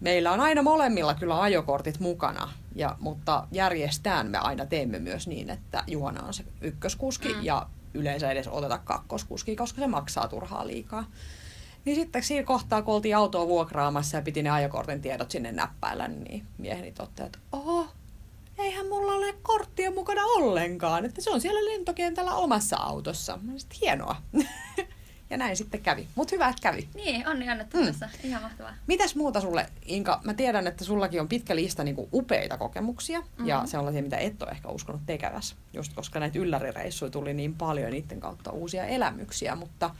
[0.00, 5.50] meillä on aina molemmilla kyllä ajokortit mukana, ja, mutta järjestään me aina teemme myös niin,
[5.50, 7.42] että Juhana on se ykköskuski mm.
[7.42, 11.04] ja yleensä edes oteta kakkoskuski, koska se maksaa turhaa liikaa.
[11.84, 16.08] Niin sitten siinä kohtaa, kun oltiin autoa vuokraamassa ja piti ne ajokortin tiedot sinne näppäillä,
[16.08, 17.86] niin mieheni totti, että oho,
[18.58, 21.04] eihän mulla ole korttia mukana ollenkaan.
[21.04, 23.38] Että se on siellä lentokentällä omassa autossa.
[23.42, 24.16] Mä sitten, hienoa.
[25.30, 26.08] ja näin sitten kävi.
[26.14, 26.88] Mutta hyvä, että kävi.
[26.94, 27.94] Niin, onni annettu mm.
[28.24, 28.74] Ihan mahtavaa.
[28.86, 30.20] Mitäs muuta sulle, Inka?
[30.24, 33.20] Mä tiedän, että sullakin on pitkä lista niinku upeita kokemuksia.
[33.20, 33.46] Mm-hmm.
[33.46, 35.56] Ja sellaisia, mitä et ole ehkä uskonut tekevässä.
[35.72, 39.54] Just koska näitä yllärireissuja tuli niin paljon niiden kautta uusia elämyksiä.
[39.54, 39.90] Mutta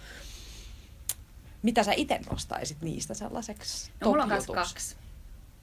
[1.63, 4.97] mitä sä itse nostaisit niistä sellaiseksi no, mulla on kaksi.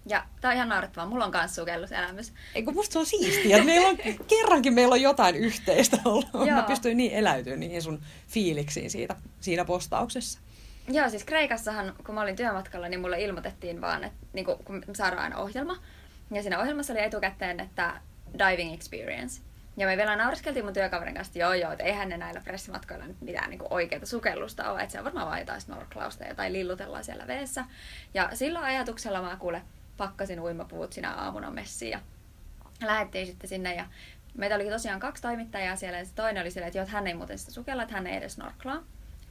[0.06, 1.10] Ja tää on ihan naurettavaa.
[1.10, 2.34] Mulla on kans sukelluselämys.
[2.56, 6.34] Eikö musta se on siistiä, meillä on, kerrankin meillä on jotain yhteistä ollut.
[6.54, 10.40] Mä pystyin niin eläytyä niihin sun fiiliksiin siitä, siinä postauksessa.
[10.88, 14.84] Joo, siis Kreikassahan, kun mä olin työmatkalla, niin mulle ilmoitettiin vaan, että niin kun, kun
[14.96, 15.78] saadaan aina ohjelma.
[16.32, 18.02] Ja siinä ohjelmassa oli etukäteen, että
[18.40, 19.42] diving experience.
[19.78, 23.08] Ja me vielä nauriskeltiin mun työkaverin kanssa, että joo joo, että eihän ne näillä pressimatkoilla
[23.08, 24.82] nyt mitään niin oikeita sukellusta ole.
[24.82, 27.66] Että se on varmaan vain jotain snorklausta tai lillutellaan siellä veessä.
[28.14, 29.62] Ja sillä ajatuksella mä kuule
[29.98, 32.00] pakkasin uimapuvut sinä aamuna messiin ja
[32.84, 33.86] lähdettiin sitten sinne ja
[34.38, 37.08] meitä oli tosiaan kaksi toimittajaa siellä ja se toinen oli silleen, että joo, että hän
[37.08, 38.84] ei muuten sitä sukella, että hän ei edes snorklaa.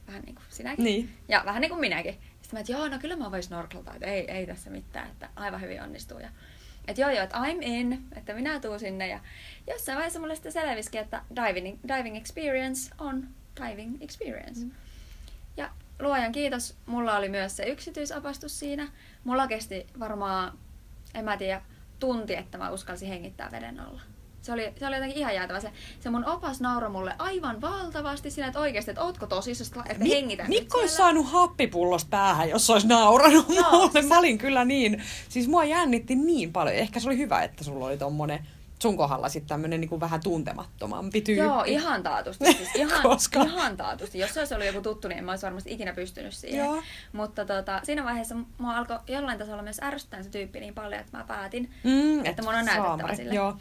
[0.07, 0.83] Vähän niin kuin sinäkin.
[0.83, 1.09] Niin.
[1.27, 2.13] Ja vähän niin kuin minäkin.
[2.13, 5.29] Sitten mä, että joo, no kyllä mä voin snorklata, että ei, ei tässä mitään, että
[5.35, 6.19] aivan hyvin onnistuu.
[6.19, 6.29] Ja,
[6.87, 9.07] että joo joo, että I'm in, että minä tuun sinne.
[9.07, 9.19] Ja
[9.67, 13.27] jossain vaiheessa mulle sitten selvisikin, että diving, diving experience on
[13.67, 14.65] diving experience.
[14.65, 14.71] Mm.
[15.57, 18.87] Ja luojan kiitos, mulla oli myös se yksityisapastus siinä.
[19.23, 20.59] Mulla kesti varmaan,
[21.13, 21.61] en mä tiedä,
[21.99, 24.01] tunti, että mä uskalsin hengittää veden alla.
[24.41, 25.59] Se oli, se oli jotenkin ihan jäätävä.
[25.59, 30.03] Se, se mun opas nauroi mulle aivan valtavasti siinä, että oikeasti, että ootko tosissaan, että
[30.03, 33.91] Mi- hengitän Mikko olisi saanut happipullosta päähän, jos olisi nauranut Joo, mulle.
[33.91, 34.07] Siis...
[34.07, 36.75] Mä olin kyllä niin, siis mua jännitti niin paljon.
[36.75, 38.47] Ehkä se oli hyvä, että sulla oli tommonen
[38.83, 41.43] sun kohdalla sitten tämmöinen niin vähän tuntemattomampi tyyppi.
[41.43, 42.53] Joo, ihan taatusti.
[42.53, 43.41] Siis ihan, Koska...
[43.41, 44.19] ihan taatusti.
[44.19, 46.65] Jos se olisi ollut joku tuttu, niin en mä olisi varmasti ikinä pystynyt siihen.
[46.65, 46.83] Joo.
[47.13, 51.17] Mutta tota, siinä vaiheessa mua alkoi jollain tasolla myös ärsyttää se tyyppi niin paljon, että
[51.17, 53.33] mä päätin, mm, että mun on näytettävä sille.
[53.33, 53.57] Joo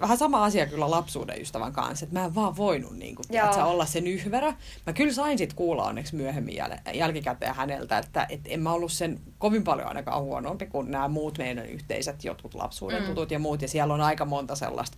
[0.00, 3.64] vähän sama asia kyllä lapsuuden ystävän kanssa, että mä en vaan voinut niin kuin, tiedätkö,
[3.64, 4.54] olla sen yhverä.
[4.86, 8.92] Mä kyllä sain sit kuulla onneksi myöhemmin jäl- jälkikäteen häneltä, että et en mä ollut
[8.92, 13.08] sen kovin paljon ainakaan huonompi kuin nämä muut meidän yhteiset jotkut lapsuuden mm.
[13.08, 13.62] tutut ja muut.
[13.62, 14.96] Ja siellä on aika monta sellaista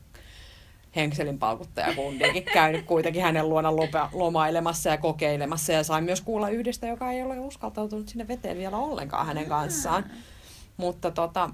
[0.97, 1.39] Henkselin
[1.97, 3.77] kundiakin käynyt kuitenkin hänen luona
[4.13, 5.73] lomailemassa ja kokeilemassa.
[5.73, 10.05] Ja sain myös kuulla yhdestä, joka ei ole uskaltautunut sinne veteen vielä ollenkaan hänen kanssaan.
[10.77, 11.51] Mutta tota,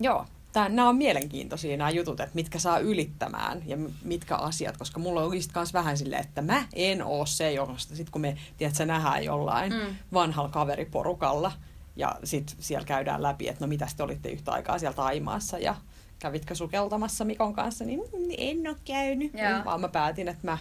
[0.00, 5.00] joo, tää, nämä on mielenkiintoisia nämä jutut, että mitkä saa ylittämään ja mitkä asiat, koska
[5.00, 8.36] mulla on oikeasti myös vähän silleen, että mä en oo se, josta sit kun me,
[8.56, 9.94] tiedätkö, nähdään jollain mm.
[10.12, 11.52] vanhalla kaveriporukalla
[11.96, 15.74] ja sitten siellä käydään läpi, että no mitä te olitte yhtä aikaa siellä Taimaassa ja
[16.18, 18.00] kävitkö sukeltamassa Mikon kanssa, niin
[18.38, 19.32] en ole käynyt,
[19.64, 20.58] vaan mä päätin, että mä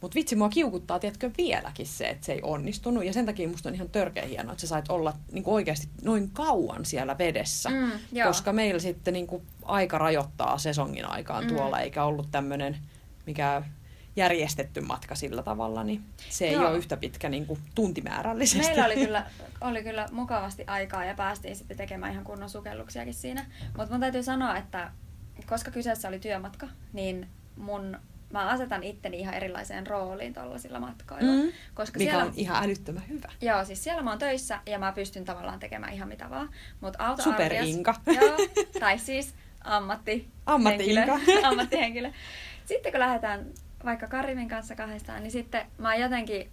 [0.00, 3.04] mutta vitsi, mua kiukuttaa, tiedätkö, vieläkin se, että se ei onnistunut.
[3.04, 6.30] Ja sen takia musta on ihan törkeä hienoa, että sä sait olla niin oikeasti noin
[6.30, 7.70] kauan siellä vedessä.
[7.70, 7.90] Mm,
[8.24, 11.48] koska meillä sitten niin kuin, aika rajoittaa sesongin aikaan mm.
[11.48, 12.76] tuolla, eikä ollut tämmöinen
[13.26, 13.62] mikä
[14.16, 16.62] järjestetty matka sillä tavalla, niin se Joo.
[16.62, 18.66] ei ole yhtä pitkä niin kuin, tuntimäärällisesti.
[18.66, 19.26] Meillä oli kyllä,
[19.60, 23.46] oli kyllä mukavasti aikaa ja päästiin sitten tekemään ihan kunnon sukelluksiakin siinä.
[23.76, 24.92] Mutta mun täytyy sanoa, että
[25.46, 27.98] koska kyseessä oli työmatka, niin mun
[28.32, 31.32] mä asetan itteni ihan erilaiseen rooliin tuollaisilla matkoilla.
[31.32, 31.52] Mm.
[31.74, 33.28] Koska Mikä siellä, on ihan älyttömän hyvä.
[33.40, 36.50] Joo, siis siellä mä oon töissä ja mä pystyn tavallaan tekemään ihan mitä vaan.
[36.80, 37.94] Mut auto Super Inka.
[38.06, 38.36] Joo,
[38.80, 39.34] tai siis
[39.64, 40.28] ammatti.
[40.46, 41.20] Ammatti-Inka.
[41.48, 42.10] ammattihenkilö.
[42.64, 43.46] Sitten kun lähdetään
[43.84, 46.50] vaikka Karimin kanssa kahdestaan, niin sitten mä jotenkin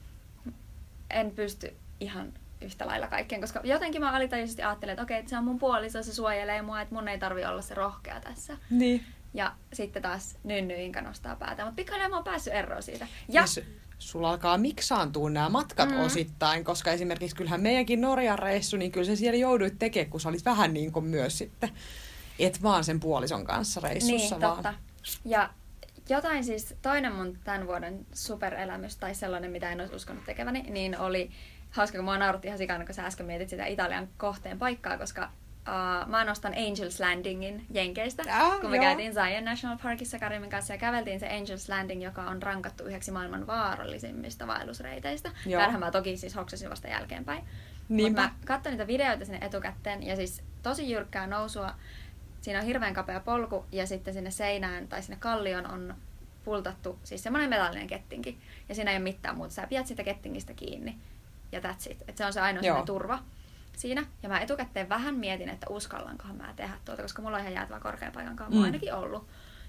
[1.09, 2.33] en pysty ihan
[2.63, 6.03] yhtä lailla kaikkeen, koska jotenkin mä alitajuisesti ajattelen, että okei, että se on mun puoliso,
[6.03, 8.57] se suojelee mua, että mun ei tarvi olla se rohkea tässä.
[8.69, 9.05] Niin.
[9.33, 11.65] Ja sitten taas Nynny Inka nostaa päätä.
[11.65, 13.07] Mutta pikkuhiljaa mä oon päässyt eroon siitä.
[13.27, 13.63] Ja, ja
[13.99, 15.99] sulla alkaa miksaantua nämä matkat mm.
[15.99, 20.29] osittain, koska esimerkiksi kyllähän meidänkin Norjan reissu, niin kyllä se siellä jouduit tekemään, kun sä
[20.29, 21.69] olit vähän niin kuin myös sitten,
[22.39, 24.55] et vaan sen puolison kanssa reissussa niin, vaan.
[24.55, 24.73] Totta.
[25.25, 25.49] Ja
[26.09, 30.99] jotain siis, toinen mun tämän vuoden superelämys, tai sellainen, mitä en olisi uskonut tekeväni, niin
[30.99, 31.31] oli
[31.73, 35.29] hauska, kun mua nauratti ihan sikana, kun sä äsken mietit sitä Italian kohteen paikkaa, koska
[35.67, 38.83] Uh, mä nostan Angels Landingin Jenkeistä, ah, kun me joo.
[38.85, 43.11] käytiin Zion National Parkissa Karimin kanssa ja käveltiin se Angels Landing, joka on rankattu yhdeksi
[43.11, 45.31] maailman vaarallisimmista vaellusreiteistä.
[45.51, 47.43] Tämähän mä toki siis hoksasin vasta jälkeenpäin.
[47.87, 51.75] Mutta mä katsoin niitä videoita sinne etukäteen ja siis tosi jyrkkää nousua.
[52.41, 55.95] Siinä on hirveän kapea polku ja sitten sinne seinään tai sinne kallion on
[56.43, 58.37] pultattu siis semmoinen metallinen kettinki.
[58.69, 59.53] Ja siinä ei ole mitään muuta.
[59.53, 60.97] Sä pidät sitä kettingistä kiinni
[61.53, 62.03] ja that's it.
[62.07, 63.19] Et se on se ainoa turva
[63.77, 64.05] siinä.
[64.23, 67.79] Ja mä etukäteen vähän mietin, että uskallankohan mä tehdä tuota, koska mulla on ihan jäätävä
[67.79, 68.59] korkean paikan kanssa.
[68.59, 68.63] Mm.
[68.63, 69.27] ainakin ollut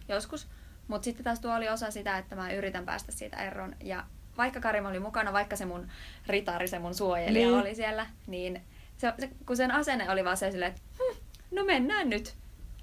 [0.08, 0.48] joskus.
[0.88, 3.76] Mutta sitten taas tuo oli osa sitä, että mä yritän päästä siitä eroon.
[3.80, 4.04] Ja
[4.36, 5.88] vaikka Karim oli mukana, vaikka se mun
[6.26, 7.60] ritari, se mun suojelija niin.
[7.60, 8.62] oli siellä, niin
[8.96, 11.18] se, se, kun sen asenne oli vaan se silleen, että hm,
[11.50, 12.34] no mennään nyt,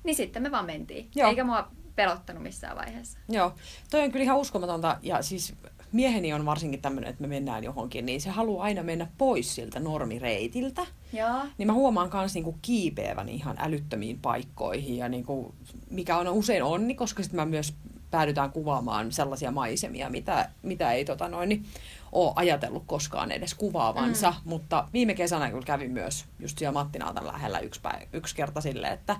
[0.04, 1.10] niin sitten me vaan mentiin.
[1.16, 1.30] Joo.
[1.30, 3.18] Eikä mua pelottanut missään vaiheessa.
[3.30, 3.56] Joo,
[3.90, 4.98] toi on kyllä ihan uskomatonta.
[5.02, 5.54] Ja siis
[5.92, 9.80] mieheni on varsinkin tämmöinen, että me mennään johonkin, niin se haluaa aina mennä pois siltä
[9.80, 10.88] normireitiltä.
[11.14, 11.46] Joo.
[11.58, 15.56] Niin mä huomaan myös niinku kiipeävän ihan älyttömiin paikkoihin, ja niinku,
[15.90, 17.74] mikä on usein onni, koska sitten mä myös
[18.12, 21.66] päädytään kuvaamaan sellaisia maisemia, mitä, mitä ei tota noin, niin,
[22.12, 24.32] ole ajatellut koskaan edes kuvaavansa.
[24.32, 24.50] Mm.
[24.50, 28.94] Mutta viime kesänä kyllä kävin myös just siellä Mattinaaltan lähellä yksi, päivä, yksi kerta silleen,
[28.94, 29.16] että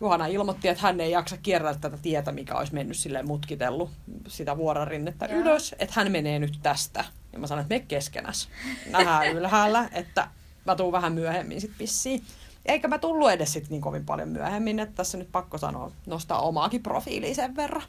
[0.00, 3.90] Juhana ilmoitti, että hän ei jaksa kierrellä tätä tietä, mikä olisi mennyt sille mutkitellut
[4.26, 5.40] sitä vuorarinnetta Joo.
[5.40, 7.04] ylös, että hän menee nyt tästä.
[7.32, 8.48] Ja mä sanoin, että me keskenäs.
[8.90, 10.28] Nähdään ylhäällä, että
[10.64, 12.22] mä tuun vähän myöhemmin sit pissiin.
[12.66, 16.40] Eikä mä tullut edes sit niin kovin paljon myöhemmin, että tässä nyt pakko sanoa, nostaa
[16.40, 17.82] omaakin profiiliin sen verran.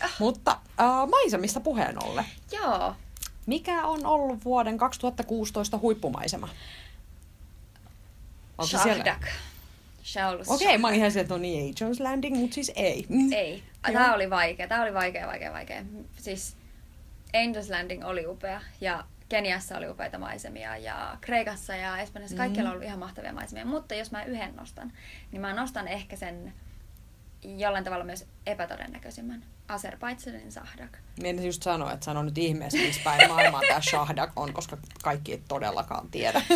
[0.00, 0.08] Ja.
[0.18, 2.24] Mutta äh, maisemista puheen ollen.
[2.52, 2.94] Joo.
[3.46, 6.48] Mikä on ollut vuoden 2016 huippumaisema?
[8.58, 9.18] Onko siellä?
[10.48, 13.06] Okei, okay, mä olin ihan että no niin, ei Jones Landing, mutta siis ei.
[13.32, 13.62] Ei.
[13.82, 15.82] Tämä oli vaikea, tämä oli vaikea, vaikea, vaikea.
[16.16, 16.56] Siis
[17.34, 22.76] Angels Landing oli upea ja Keniassa oli upeita maisemia ja Kreikassa ja Espanjassa kaikkialla mm.
[22.76, 23.66] oli ihan mahtavia maisemia.
[23.66, 24.92] Mutta jos mä yhden nostan,
[25.30, 26.52] niin mä nostan ehkä sen
[27.42, 29.44] jollain tavalla myös epätodennäköisimmän.
[29.68, 30.98] Azerbaidsanin Sahdak.
[31.22, 35.32] Minä just sanoa, että sano nyt ihmeessä, missä päin maailmaa tämä Shahdak on, koska kaikki
[35.32, 36.42] ei todellakaan tiedä.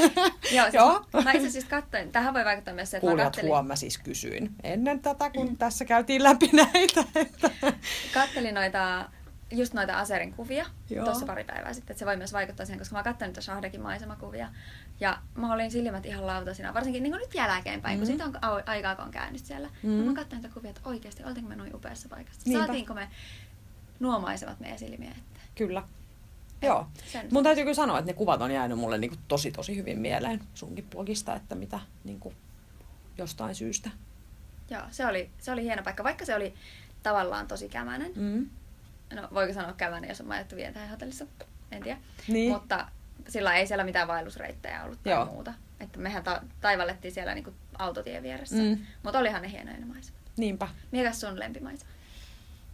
[0.52, 1.06] Joo, siis Joo.
[1.24, 3.48] Mä itse siis katsoin, tähän voi vaikuttaa myös se, että Kuulijat mä kattelin...
[3.48, 5.56] huom, mä siis kysyin ennen tätä, kun mm.
[5.56, 7.04] tässä käytiin läpi näitä.
[7.14, 7.50] Että...
[8.14, 9.04] Kattelin noita
[9.50, 10.66] just noita Aserin kuvia
[11.04, 13.80] tuossa pari päivää sitten, että se voi myös vaikuttaa siihen, koska mä katsoin niitä Shahdekin
[13.80, 14.48] maisemakuvia.
[15.00, 17.98] Ja mä olin silmät ihan lautasina, varsinkin niin nyt jälkeenpäin, mm.
[17.98, 18.32] kun siitä on
[18.66, 19.70] aikaa, kun on käynyt siellä.
[19.82, 19.90] Mm.
[19.90, 22.40] mä katsoin niitä kuvia, että oikeasti, oltiinko me noin upeassa paikassa.
[22.44, 22.66] Niinpä.
[22.66, 23.08] Saatiinko me
[24.00, 25.46] nuo maisemat meidän silmiä eteen.
[25.54, 25.82] Kyllä.
[26.62, 26.86] Joo.
[27.12, 27.28] Sen.
[27.30, 29.98] Mun täytyy kyllä sanoa, että ne kuvat on jäänyt mulle niin kuin tosi tosi hyvin
[29.98, 32.34] mieleen sunkin blogista, että mitä niin kuin
[33.18, 33.90] jostain syystä.
[34.70, 36.54] Joo, se oli, se oli hieno paikka, vaikka se oli
[37.02, 38.12] tavallaan tosi kämänen.
[38.16, 38.50] Mm
[39.14, 41.26] no voiko sanoa kävän, jos on majoittu tähän hotellissa,
[41.72, 41.98] en tiedä.
[42.28, 42.52] Niin.
[42.52, 42.88] Mutta
[43.28, 45.24] sillä ei siellä mitään vaellusreittejä ollut tai Joo.
[45.26, 45.54] muuta.
[45.80, 48.56] Että mehän ta- taivallettiin siellä niinku autotien vieressä.
[48.56, 48.78] Mm.
[49.02, 50.20] Mutta olihan ne hienoja ne maisemat.
[50.36, 50.68] Niinpä.
[50.92, 51.90] Mikäs sun lempimaisema?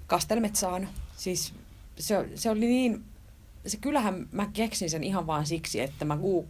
[0.06, 0.86] Kastelmetsaano.
[1.16, 1.54] Siis
[1.98, 3.04] se, se oli niin...
[3.66, 6.48] Se kyllähän mä keksin sen ihan vaan siksi, että mä, uh,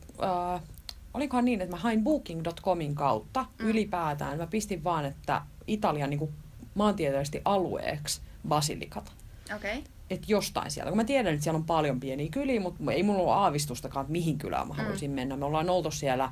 [1.15, 3.69] olikohan niin, että mä hain booking.comin kautta Mm.
[3.69, 4.39] ylipäätään.
[4.39, 6.33] Mä pistin vaan, että Italian niin kuin
[6.75, 9.13] maantieteellisesti alueeksi basilikat.
[9.57, 9.79] Okei.
[9.79, 9.91] Okay.
[10.11, 10.91] Että jostain sieltä.
[10.91, 14.13] Kun mä tiedän, että siellä on paljon pieniä kyliä, mutta ei mulla ole aavistustakaan, että
[14.13, 15.15] mihin kylään mä haluaisin Mm.
[15.15, 15.37] mennä.
[15.37, 16.31] Me ollaan oltu siellä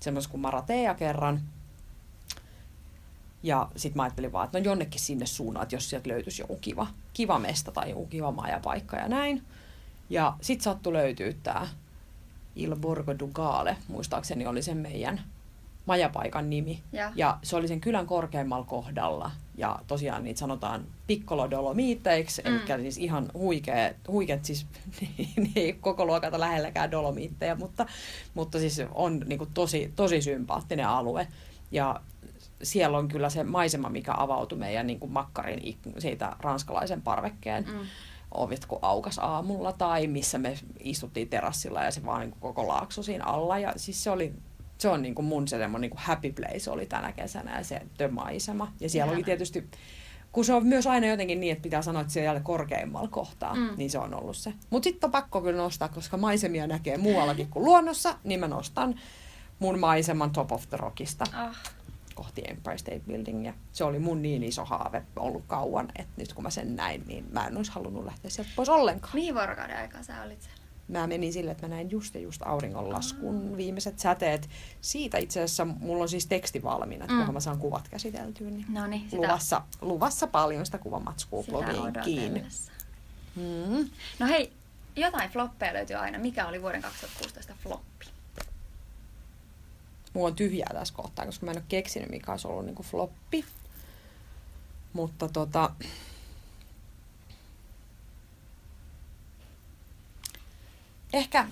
[0.00, 1.40] semmoisessa kuin Maratea kerran.
[3.42, 6.56] Ja sit mä ajattelin vaan, että no jonnekin sinne suuntaan, että jos sieltä löytyisi joku
[6.60, 9.42] kiva, kiva mesta tai joku kiva majapaikka ja näin.
[10.10, 11.66] Ja sit sattui löytyä tää
[12.56, 15.20] Il Borgo Dugale, muistaakseni oli sen meidän
[15.86, 16.82] majapaikan nimi.
[16.92, 17.12] Ja.
[17.14, 19.30] Ja se oli sen kylän korkeimmalla kohdalla.
[19.56, 22.70] Ja tosiaan niitä sanotaan Piccolo Dolomiitteiksi, Mm.
[22.74, 24.66] eli siis ihan huikeet, huikeet siis
[25.36, 27.86] ne ei koko luokalta lähelläkään Dolomiitteja, mutta,
[28.34, 31.28] mutta siis on niin kuin tosi, tosi sympaattinen alue.
[31.70, 32.00] Ja
[32.62, 37.78] siellä on kyllä se maisema, mikä avautui meidän niin kuin makkarin siitä ranskalaisen parvekkeen Mm.
[38.30, 43.02] ovet kun aukas aamulla tai missä me istuttiin terassilla ja se vaan niin koko laakso
[43.02, 43.58] siinä alla.
[43.58, 44.32] Ja siis se oli,
[44.78, 47.64] se on niin kuin mun se semmoinen niin kuin happy place oli tänä kesänä ja
[47.64, 48.72] se maisema.
[48.80, 49.24] Ja siellä oli Ihana.
[49.26, 49.70] tietysti,
[50.32, 53.60] kun se on myös aina jotenkin niin, että pitää sanoa, että siellä korkeimmalla kohtaa, Mm.
[53.60, 53.70] mm.
[53.76, 54.52] niin se on ollut se.
[54.70, 59.00] Mutta sitten on pakko kyllä nostaa, koska maisemia näkee muuallakin kuin luonnossa, niin mä nostan
[59.58, 61.56] mun maiseman Top of the Rockista Ah,
[62.14, 63.54] kohti Empire State Buildingia.
[63.72, 67.26] Se oli mun niin iso haave ollut kauan, että nyt kun mä sen näin, niin
[67.32, 69.14] mä en olisi halunnut lähteä sieltä pois ollenkaan.
[69.14, 70.60] mihin vuorokauden aikaa sä olit siellä?
[70.88, 74.48] Mä menin sille, että mä näin just ja just auringonlaskun viimeiset säteet.
[74.80, 77.18] Siitä itse asiassa mulla on siis teksti valmiina, että Mm.
[77.18, 82.46] kunhan mä saan kuvat käsiteltyä, niin No niin, sitä, luvassa, luvassa paljon sitä kuvamatskua blogiinkin.
[83.36, 83.90] Mm.
[84.18, 84.52] No hei,
[84.96, 86.18] jotain floppeja löytyy aina.
[86.18, 88.06] Mikä oli vuoden 2016 floppi?
[90.14, 93.44] Mulla on tyhjää tässä kohtaa, koska mä en ole keksinyt, mikä olisi ollut niinku floppi.
[94.92, 95.70] Mutta tota...
[101.12, 101.46] Ehkä...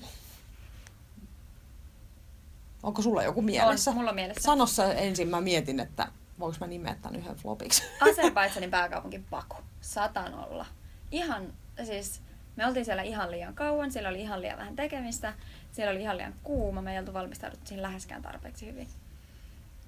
[2.83, 3.90] Onko sulla joku mielessä?
[3.90, 4.43] On, mulla on mielessä.
[4.43, 7.83] Sano sä ensin, mä mietin, että voiko mä nimeä tämän yhden flopiksi.
[8.11, 9.57] Azerbaidsanin pääkaupunki Baku.
[9.81, 10.67] Satanolla.
[11.11, 11.53] Ihan,
[11.85, 12.21] siis
[12.57, 15.35] me oltiin siellä ihan liian kauan, siellä oli ihan liian vähän tekemistä,
[15.73, 18.88] siellä oli ihan liian kuuma, me ei oltu valmistauduttu siihen läheskään tarpeeksi hyvin.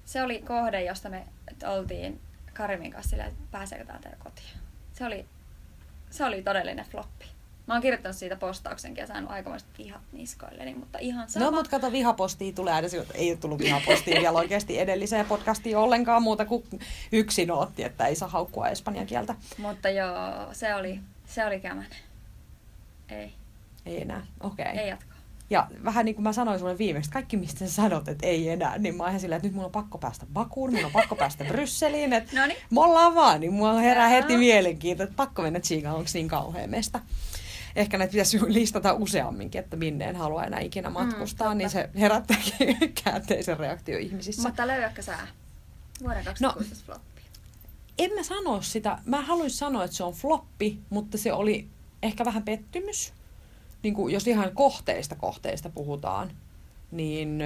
[0.05, 1.27] Se oli kohde, josta me
[1.67, 2.21] oltiin
[2.53, 4.47] Karimin kanssa silleen, että pääseekö täältä jo kotiin.
[4.93, 5.25] Se oli,
[6.09, 7.25] se oli todellinen floppi.
[7.67, 11.45] Mä oon kirjoittanut siitä postauksenkin ja saanut aikamoiset vihat niskoilleni, mutta ihan sama.
[11.45, 16.23] No, mutta kato, vihapostia tulee että ei ole tullut vihapostia vielä oikeasti edelliseen podcastiin ollenkaan
[16.23, 16.63] muuta kuin
[17.11, 19.35] yksi nootti, että ei saa haukkua espanjan kieltä.
[19.57, 21.91] mutta joo, se oli, se oli kämänen.
[23.09, 23.33] Ei,
[23.85, 24.65] Ei enää, okei.
[24.65, 24.77] Okay.
[24.77, 25.17] ei jatkaa.
[25.49, 28.77] Ja vähän niin kuin mä sanoin sulle viimeksi, kaikki mistä sä sanot, että ei enää,
[28.77, 31.15] niin mä oon ihan silleen, että nyt mun on pakko päästä Bakuun, mun on pakko
[31.15, 32.59] päästä Brysseliin, että Noniin.
[32.71, 36.69] me ollaan vaan, niin mua herää heti mielenkiinto, että pakko mennä tsiikaan, onko niin kauhean
[36.69, 36.99] mesta.
[37.77, 41.89] Ehkä näitä pitäisi listata useamminkin, että minne en halua enää ikinä matkustaa, Mm, niin se
[41.99, 44.49] herättääkin käänteisen reaktio ihmisissä.
[44.49, 45.17] Mutta löydätkö sä
[46.03, 46.85] vuoden 2016 no.
[46.85, 47.21] floppi?
[47.97, 48.99] En mä sano sitä.
[49.05, 51.67] Mä haluaisin sanoa, että se on floppi, mutta se oli
[52.03, 53.13] ehkä vähän pettymys.
[53.83, 56.31] Niin kuin jos ihan kohteista kohteista puhutaan,
[56.91, 57.43] niin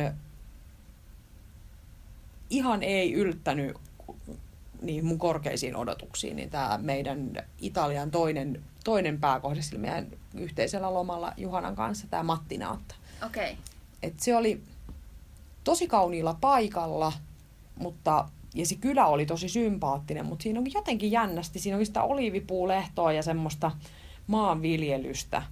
[2.50, 3.78] ihan ei yltänyt
[4.82, 11.34] niin mun korkeisiin odotuksiin, niin tämä meidän Italian toinen, toinen pääkohde sillä meidän yhteisellä lomalla
[11.38, 12.96] Juhanan kanssa, tämä Mattinaatta.
[13.26, 13.52] Okei.
[13.52, 13.64] Okay.
[14.04, 14.62] Et se oli
[15.64, 17.14] tosi kauniilla paikalla,
[17.76, 21.60] mutta ja se kylä oli tosi sympaattinen, mutta siinä on jotenkin jännästi.
[21.60, 23.72] Siinä oli sitä oliivipuulehtoa ja semmoista
[24.28, 25.44] maanviljelystä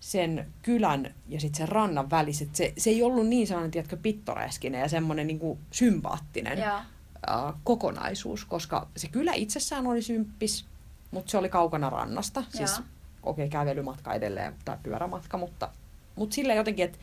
[0.00, 2.46] sen kylän ja sitten sen rannan välissä.
[2.52, 8.44] Se, se ei ollut niin sellainen, tiedätkö, pittoreskinen ja semmoinen niin kuin sympaattinen äh, kokonaisuus,
[8.44, 10.64] koska se kylä itsessään oli symppis,
[11.10, 12.44] mutta se oli kaukana rannasta.
[12.48, 12.78] Siis
[13.22, 15.68] okei, okay, kävelymatka edelleen tai pyörämatka, mutta,
[16.16, 16.98] mutta sillä jotenkin, että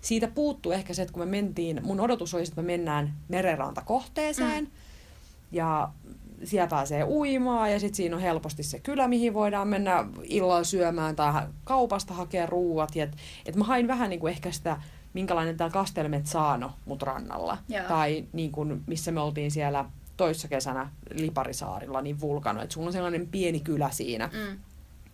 [0.00, 4.64] siitä puuttuu ehkä se, että kun me mentiin, mun odotus oli, että me mennään merenrantakohteeseen
[4.64, 4.70] Mm.
[5.52, 5.88] ja
[6.44, 11.16] siellä pääsee uimaan ja sitten siinä on helposti se kylä, mihin voidaan mennä illalla syömään
[11.16, 12.96] tai kaupasta hakea ruuat.
[12.96, 14.76] Et, et mä hain vähän niin kuin ehkä sitä,
[15.14, 17.58] minkälainen tämä Castelmezzano mut rannalla.
[17.68, 17.88] Joo.
[17.88, 19.84] Tai niin kuin, missä me oltiin siellä
[20.20, 22.62] toissa kesänä Liparisaarilla, niin Vulkano.
[22.62, 24.30] Että sulla on sellainen pieni kylä siinä.
[24.32, 24.58] Mm.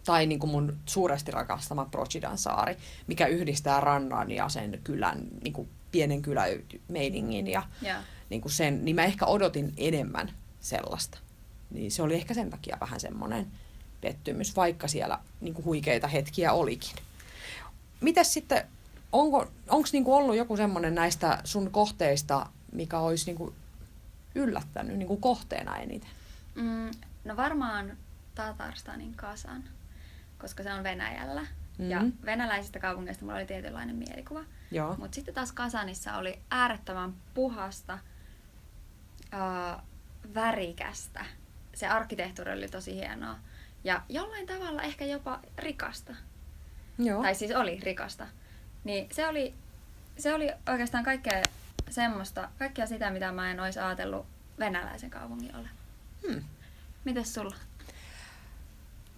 [0.05, 5.53] Tai niin kuin mun suuresti rakastama Procidan saari, mikä yhdistää rannan ja sen kylän, niin
[5.53, 7.99] kuin pienen kylämeiningin ja Joo.
[8.31, 11.19] niin kuin sen, niin mä ehkä odotin enemmän sellaista.
[11.71, 13.47] Niin se oli ehkä sen takia vähän semmoinen
[14.01, 16.97] pettymys, vaikka siellä niin kuin huikeita hetkiä olikin.
[18.01, 18.66] Mitäs sitten,
[19.12, 23.55] onko onks niin kuin ollut joku semmoinen näistä sun kohteista, mikä olisi niin kuin
[24.37, 26.11] yllättänyt niin kuin kohteena eniten?
[26.55, 26.90] Mm,
[27.25, 27.96] no varmaan
[28.35, 29.64] Tatarstanin Kasan,
[30.38, 31.46] koska se on Venäjällä.
[31.79, 31.90] Mm.
[31.90, 34.44] Ja venäläisistä kaupungeista mulla oli tietynlainen mielikuva.
[34.99, 37.99] Mutta sitten taas Kasanissa oli äärettömän puhasta,
[39.33, 39.83] ää,
[40.35, 41.25] värikästä.
[41.75, 43.38] Se arkkitehtuuri oli tosi hienoa.
[43.85, 46.14] Ja jollain tavalla ehkä jopa rikasta.
[46.99, 47.22] Joo.
[47.22, 48.27] Tai siis oli rikasta.
[48.85, 49.55] Niin se oli,
[50.18, 51.42] se oli oikeastaan kaikkea
[51.90, 54.27] semmoista, kaikkea sitä, mitä mä en olisi ajatellut
[54.59, 55.70] venäläisen kaupungin olevan.
[56.29, 56.42] Hmm.
[57.05, 57.57] Mites sulla?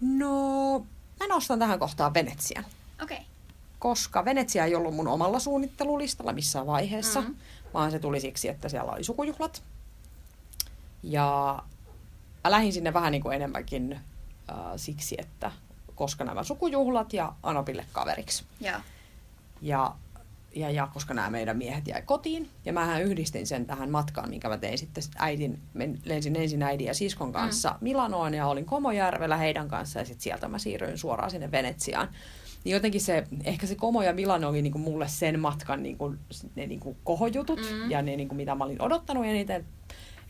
[0.01, 0.79] No,
[1.19, 2.65] mä nostan tähän kohtaan Venetsian.
[3.03, 3.17] Okei.
[3.17, 3.29] Okay.
[3.79, 7.29] Koska Venetsia ei ollut mun omalla suunnittelulistalla missään vaiheessa, Mhm.
[7.29, 7.71] mm-hmm.
[7.73, 9.63] vaan se tuli siksi, että siellä oli sukujuhlat.
[11.03, 11.59] Ja
[12.43, 13.93] mä lähdin sinne vähän niin kuin enemmänkin
[14.49, 15.51] äh, siksi, että
[15.95, 18.43] koska nämä sukujuhlat ja Anopille kaveriksi.
[18.61, 18.79] Joo.
[19.61, 19.95] Ja,
[20.55, 24.49] ja, ja koska nämä meidän miehet jäi kotiin, ja mähän yhdistin sen tähän matkaan, minkä
[24.49, 27.77] mä tein sitten äidin, men- lensin ensin äidin ja siskon kanssa mm.
[27.81, 32.07] Milanoon ja olin Komojärvellä heidän kanssa ja sitten sieltä mä siirryin suoraan sinne Venetsiaan.
[32.63, 36.15] Niin jotenkin se, ehkä se Komo ja Milano oli niinku mulle sen matkan niinku,
[36.55, 37.91] ne niinku kohojutut Mm.
[37.91, 39.65] ja ne niinku, mitä mä olin odottanut eniten.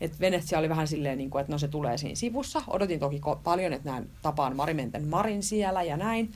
[0.00, 2.62] Et Venetsia oli vähän silleen, niinku, että no se tulee siinä sivussa.
[2.66, 6.32] Odotin toki ko- paljon, että näen tapaan Marimenten Marin siellä ja näin.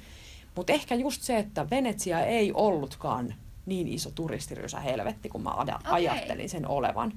[0.54, 3.34] Mutta ehkä just se, että Venetsia ei ollutkaan
[3.66, 5.92] niin iso turistirysä helvetti, kun mä ada- Okei.
[6.08, 7.12] ajattelin sen olevan.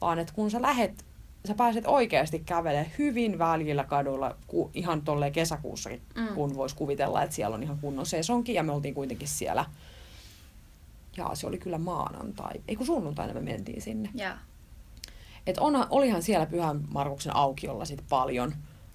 [0.00, 1.04] Vaan että kun sä lähet,
[1.48, 6.28] sä pääset oikeasti kävelemään hyvin väljillä kaduilla, ku, ihan tolleen kesäkuussakin, Mm.
[6.34, 8.54] kun voisi kuvitella, että siellä on ihan kunnon sesonki.
[8.54, 9.64] Ja me oltiin kuitenkin siellä,
[11.16, 14.10] ja se oli kyllä maanantai, ei kun sunnuntaina me mentiin sinne.
[14.14, 14.32] Joo.
[15.46, 18.54] Et onhan, olihan siellä Pyhän Markuksen aukiolla sit paljon,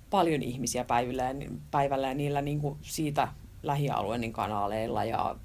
[0.10, 3.28] paljon ihmisiä päivällä ja, ni- päivällä ja niillä niinku siitä
[3.64, 5.36] lähialueen niin kanaaleilla ja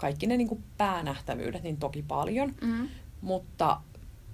[0.00, 2.54] kaikki ne niinku päänähtävyydet niin toki paljon.
[2.60, 2.88] Mm.
[3.20, 3.80] Mutta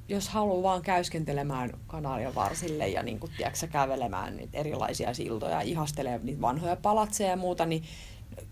[0.09, 6.21] jos haluaa vaan käyskentelemään kanaalien varsille ja niin kuin, tiedätkö, kävelemään niitä erilaisia siltoja, ihastelee
[6.23, 7.83] niitä vanhoja palatseja ja muuta, niin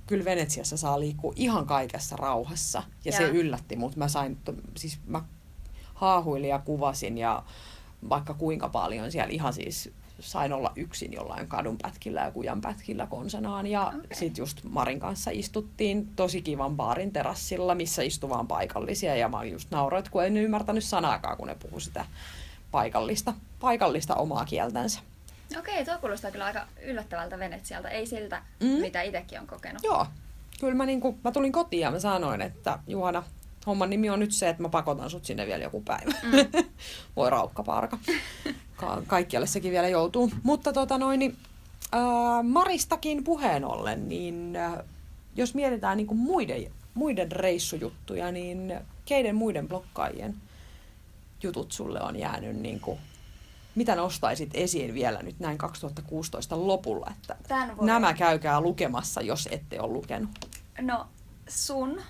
[0.06, 2.82] kyllä Venetsiassa saa liikkua ihan kaikessa rauhassa.
[3.04, 3.32] Ja se Joo.
[3.32, 3.96] yllätti mut.
[3.96, 4.38] Mä sain,
[4.76, 5.22] siis mä
[5.94, 7.42] haahuilin ja kuvasin ja
[8.08, 13.66] vaikka kuinka paljon siellä ihan siis sain olla yksin jollain kadunpätkillä ja kujanpätkillä konsanaan.
[13.66, 14.00] Ja okay.
[14.12, 19.16] sitten just Marin kanssa istuttiin tosi kivan baarin terassilla, missä istui vaan paikallisia.
[19.16, 22.04] Ja mä just nauroin, kun en ymmärtänyt sanaakaan, kun ne puhu sitä
[22.70, 25.00] paikallista, paikallista omaa kieltänsä.
[25.58, 27.88] Okei, tuo kuulostaa kyllä aika yllättävältä Venetsialta.
[27.88, 28.66] Ei siltä, Mm.
[28.68, 29.82] mitä itsekin on kokenut.
[29.82, 30.06] Joo,
[30.60, 33.22] kyllä mä, niinku, mä tulin kotiin ja mä sanoin, että Juhana,
[33.66, 36.12] homman nimi on nyt se, että mä pakotan sut sinne vielä joku päivä.
[36.22, 36.64] Mm.
[37.16, 37.98] Voi raukkaparka.
[38.76, 40.30] Ka- kaikkialle sekin vielä joutuu.
[40.42, 41.36] Mutta tota noin, niin,
[41.92, 44.84] ää, Maristakin puheen ollen, niin ää,
[45.36, 48.74] jos mietitään niin muiden, muiden reissujuttuja, niin
[49.04, 50.34] keiden muiden blokkaajien
[51.42, 52.98] jutut sulle on jäänyt niin kuin,
[53.74, 57.36] mitä nostaisit esiin vielä nyt näin 2016 lopulla, että
[57.80, 60.30] nämä käykää lukemassa, jos ette ole lukenut.
[60.80, 61.06] No,
[61.48, 62.00] sun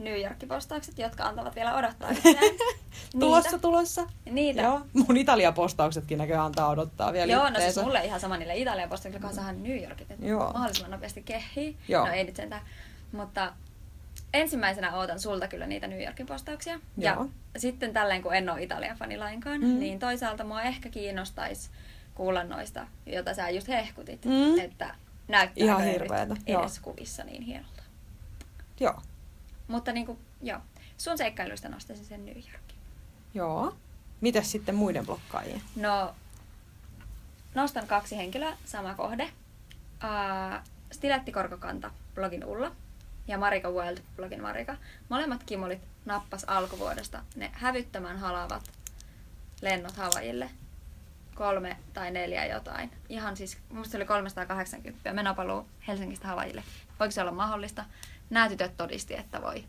[0.00, 2.08] New York-postaukset, jotka antavat vielä odottaa.
[3.20, 4.06] Tulossa, tulossa.
[4.30, 4.62] Niitä.
[4.62, 7.82] Joo, mun Italia-postauksetkin näköjään antaa odottaa vielä Joo, no siis itteensä.
[7.82, 10.52] mulle ihan sama niille Italian postauksille, kun saadaan New Yorkit, että Joo.
[10.52, 11.76] mahdollisimman nopeasti kehii.
[11.88, 12.06] Joo.
[12.06, 12.62] No ei nyt sentään.
[13.12, 13.52] Mutta
[14.34, 16.80] ensimmäisenä ootan sulta kyllä niitä New Yorkin postauksia.
[16.98, 17.26] Ja Joo.
[17.56, 19.78] sitten tälleen, kun en ole Italian fani lainkaan, Mm.
[19.78, 21.70] niin toisaalta mua ehkä kiinnostaisi
[22.14, 24.24] kuulla noista, joita sä just hehkutit.
[24.24, 24.58] Mm.
[24.58, 24.94] Että
[25.28, 26.60] näyttää Ihan nyt hirveetä, joo.
[26.62, 27.82] edes kuvissa niin hienolta.
[28.80, 29.00] Joo.
[29.70, 30.58] Mutta niin kuin, joo,
[30.98, 32.76] sun seikkailuista nostaisin sen New Yorkin.
[33.34, 33.76] Joo.
[34.20, 35.62] Mitäs sitten muiden blokkaajien?
[35.76, 36.14] No,
[37.54, 39.24] nostan kaksi henkilöä, sama kohde.
[39.24, 40.60] Uh,
[40.92, 42.72] Stiletti Korkokanta, blogin Ulla,
[43.28, 44.76] ja Marika World, blogin Marika.
[45.08, 48.70] Molemmat kimolit nappas alkuvuodesta ne hävyttömän halavat
[49.62, 50.50] lennot Havajille.
[51.34, 52.90] Kolme tai neljä jotain.
[53.08, 56.62] Ihan siis, musta se oli 380 menopaluu Helsingistä Havajille.
[57.00, 57.84] Voiko se olla mahdollista?
[58.30, 59.64] Nämä tytöt todisti, että voi.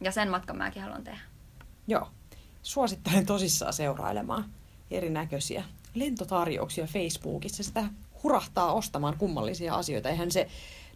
[0.00, 1.20] Ja sen matkan mäkin haluan tehdä.
[1.86, 2.08] Joo.
[2.62, 4.44] Suosittelen tosissaan seurailemaan
[4.90, 7.62] erinäköisiä lentotarjouksia Facebookissa.
[7.62, 7.84] Sitä
[8.22, 10.08] hurahtaa ostamaan kummallisia asioita.
[10.08, 10.48] Eihän se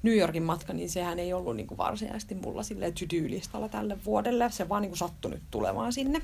[0.02, 4.50] New Yorkin matka, niin sehän ei ollut niin kuin varsinaisesti mulla silleen to-do-listalla tälle vuodelle.
[4.50, 6.22] Se vaan niin kuin sattui nyt tulemaan sinne.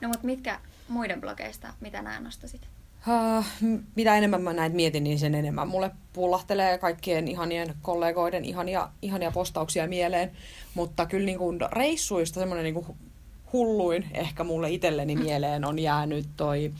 [0.00, 2.68] No mutta mitkä muiden blogeista, mitä nämä nostasit?
[3.08, 3.44] Uh,
[3.94, 9.30] mitä enemmän mä näitä mietin, niin sen enemmän mulle pullahtelee kaikkien ihanien kollegoiden ihania, ihania
[9.30, 10.30] postauksia mieleen.
[10.74, 12.86] Mutta kyllä niin kuin reissuista semmoinen niin kuin
[13.52, 16.72] hulluin ehkä mulle itselleni mieleen on jäänyt toi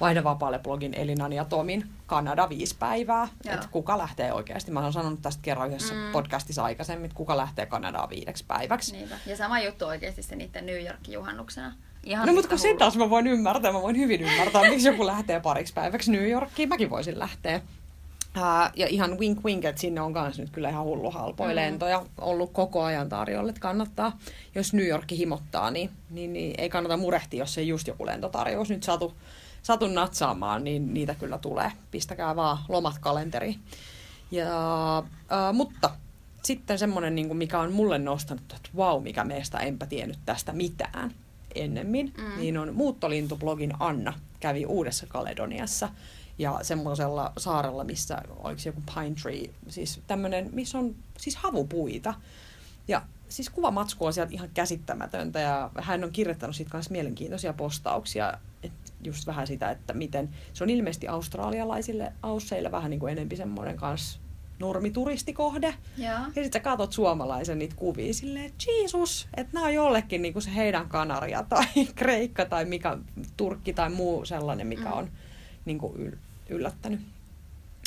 [0.00, 3.28] Vaihda vapaalle blogin Elinan ja Tomin Kanada viisi päivää.
[3.44, 4.70] Että kuka lähtee oikeasti.
[4.70, 6.00] Mä olen sanonut tästä kerran yhdessä Mm.
[6.00, 6.12] mm.
[6.12, 8.92] podcastissa aikaisemmin, että kuka lähtee Kanadaan viideksi päiväksi.
[8.92, 9.14] Niinpä.
[9.26, 11.74] Ja sama juttu oikeasti se niiden New York juhannuksena.
[12.06, 15.06] Ihan No mutta kun sen taas mä voin ymmärtää, mä voin hyvin ymmärtää, miksi joku
[15.06, 17.60] lähtee pariksi päiväksi New Yorkiin, mäkin voisin lähteä.
[18.34, 21.56] Ää, ja ihan wink wink, että sinne on myös nyt kyllä ihan hullu halpoja mm.
[21.56, 24.18] lentoja ollut koko ajan tarjolla, että kannattaa,
[24.54, 28.70] jos New York himottaa, niin, niin, niin ei kannata murehtia, jos ei just joku lentotarjous
[28.70, 29.14] nyt satu,
[29.62, 31.72] satu natsaamaan, niin niitä kyllä tulee.
[31.90, 33.58] Pistäkää vaan lomat kalenteriin.
[34.30, 34.96] Ja,
[35.28, 35.90] ää, mutta
[36.42, 41.12] sitten semmoinen, niin mikä on mulle nostanut, että vau, mikä meistä enpä tiennyt tästä mitään
[41.62, 42.40] ennemmin, mm.
[42.40, 45.88] niin on muuttolintublogin Anna kävi Uudessa Kaledoniassa
[46.38, 52.14] ja semmoisella saarella, missä oliko joku pine tree, siis tämmöinen, missä on siis havupuita.
[52.88, 58.38] Ja siis kuvamatsku on sieltä ihan käsittämätöntä ja hän on kirjoittanut siitä myös mielenkiintoisia postauksia,
[58.62, 63.36] että just vähän sitä, että miten se on ilmeisesti australialaisille ausseille vähän niin kuin enempi
[63.36, 64.20] semmoinen kanssa
[64.58, 65.74] normituristikohde.
[65.96, 70.22] Ja, ja sitten sä katot suomalaisen niitä kuvia silleen, että Jeesus, että nämä on jollekin
[70.22, 72.98] niinku se heidän Kanaria tai Kreikka tai mikä,
[73.36, 74.92] Turkki tai muu sellainen, mikä mm.
[74.92, 75.10] on
[75.64, 75.94] niinku
[76.48, 77.00] yllättänyt,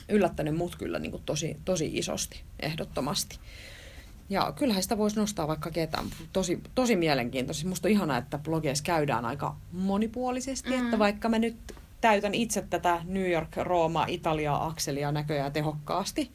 [0.09, 3.39] yllättänyt mut kyllä niinku tosi, tosi isosti, ehdottomasti.
[4.29, 6.05] Ja kyllähän sitä voisi nostaa vaikka ketään.
[6.33, 7.67] Tosi, tosi mielenkiintoista.
[7.67, 10.85] Musta on ihanaa, että blogeissa käydään aika monipuolisesti, mm.
[10.85, 11.57] että vaikka mä nyt
[12.01, 16.31] täytän itse tätä New York, Rooma, Italia akselia näköjään tehokkaasti,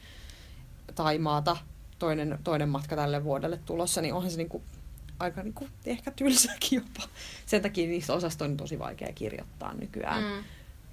[0.95, 1.57] Taimaata
[1.99, 4.63] toinen, toinen matka tälle vuodelle tulossa, niin onhan se niinku
[5.19, 7.09] aika niinku ehkä tylsäkin jopa.
[7.47, 10.45] Sen takia niistä osasta on tosi vaikea kirjoittaa nykyään mm.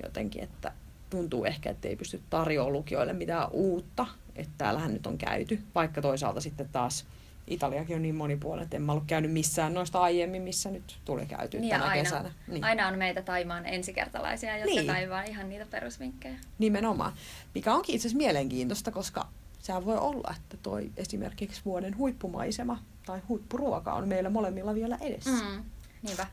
[0.03, 0.71] jotenkin, että
[1.09, 6.01] tuntuu ehkä, että ei pysty tarjoamaan lukijoille mitään uutta, että täällähän nyt on käyty, vaikka
[6.01, 7.05] toisaalta sitten taas
[7.47, 11.25] Italiakin on niin monipuolinen, että en mä ollut käynyt missään noista aiemmin, missä nyt tuli
[11.25, 12.31] käyty niin tänä aina, kesänä.
[12.47, 12.63] Niin.
[12.63, 14.87] aina on meitä Taimaan ensikertalaisia, jotka niin.
[14.87, 16.35] kaivaa ihan niitä perusvinkkejä.
[16.59, 17.13] Nimenomaan.
[17.55, 19.27] Mikä onkin itse asiassa mielenkiintoista, koska
[19.61, 25.29] sehän voi olla, että toi esimerkiksi vuoden huippumaisema tai huippuruoka on meillä molemmilla vielä edessä.
[25.29, 25.63] Mm,
[26.01, 26.27] niinpä.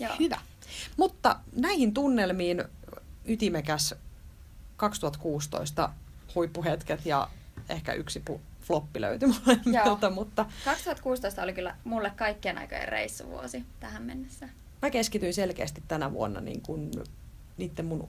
[0.00, 0.12] Joo.
[0.20, 0.40] Hyvä.
[0.96, 2.64] Mutta näihin tunnelmiin
[3.24, 3.94] ytimekäs
[4.76, 5.90] 2016
[6.34, 7.28] huippuhetket ja
[7.68, 8.22] ehkä yksi
[8.60, 10.46] floppi löytyi molemmilta, mutta...
[10.64, 14.48] 2016 oli kyllä mulle kaikkien aikojen reissuvuosi tähän mennessä.
[14.82, 16.90] Mä keskityin selkeästi tänä vuonna niin kun,
[17.56, 18.08] niiden mun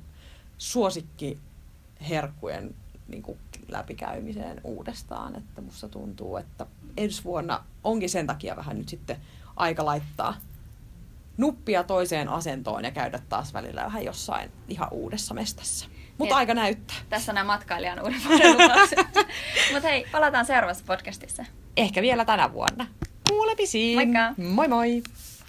[0.57, 2.75] suosikkiherkkujen
[3.07, 3.37] niin kuin
[3.67, 5.35] läpikäymiseen uudestaan.
[5.35, 6.65] Että musta tuntuu, että
[6.97, 9.17] ensi vuonna onkin sen takia vähän nyt sitten
[9.55, 10.35] aika laittaa
[11.37, 15.87] nuppia toiseen asentoon ja käydä taas välillä vähän jossain ihan uudessa mestassa.
[16.17, 16.97] Mutta aika näyttää.
[17.09, 18.21] Tässä nämä matkailijan vuoden
[19.73, 21.45] Mutta hei, palataan seuraavassa podcastissa.
[21.77, 22.87] Ehkä vielä tänä vuonna.
[23.29, 23.97] Kuulemisiin.
[23.97, 24.41] Moikka.
[24.49, 25.03] Moi moi.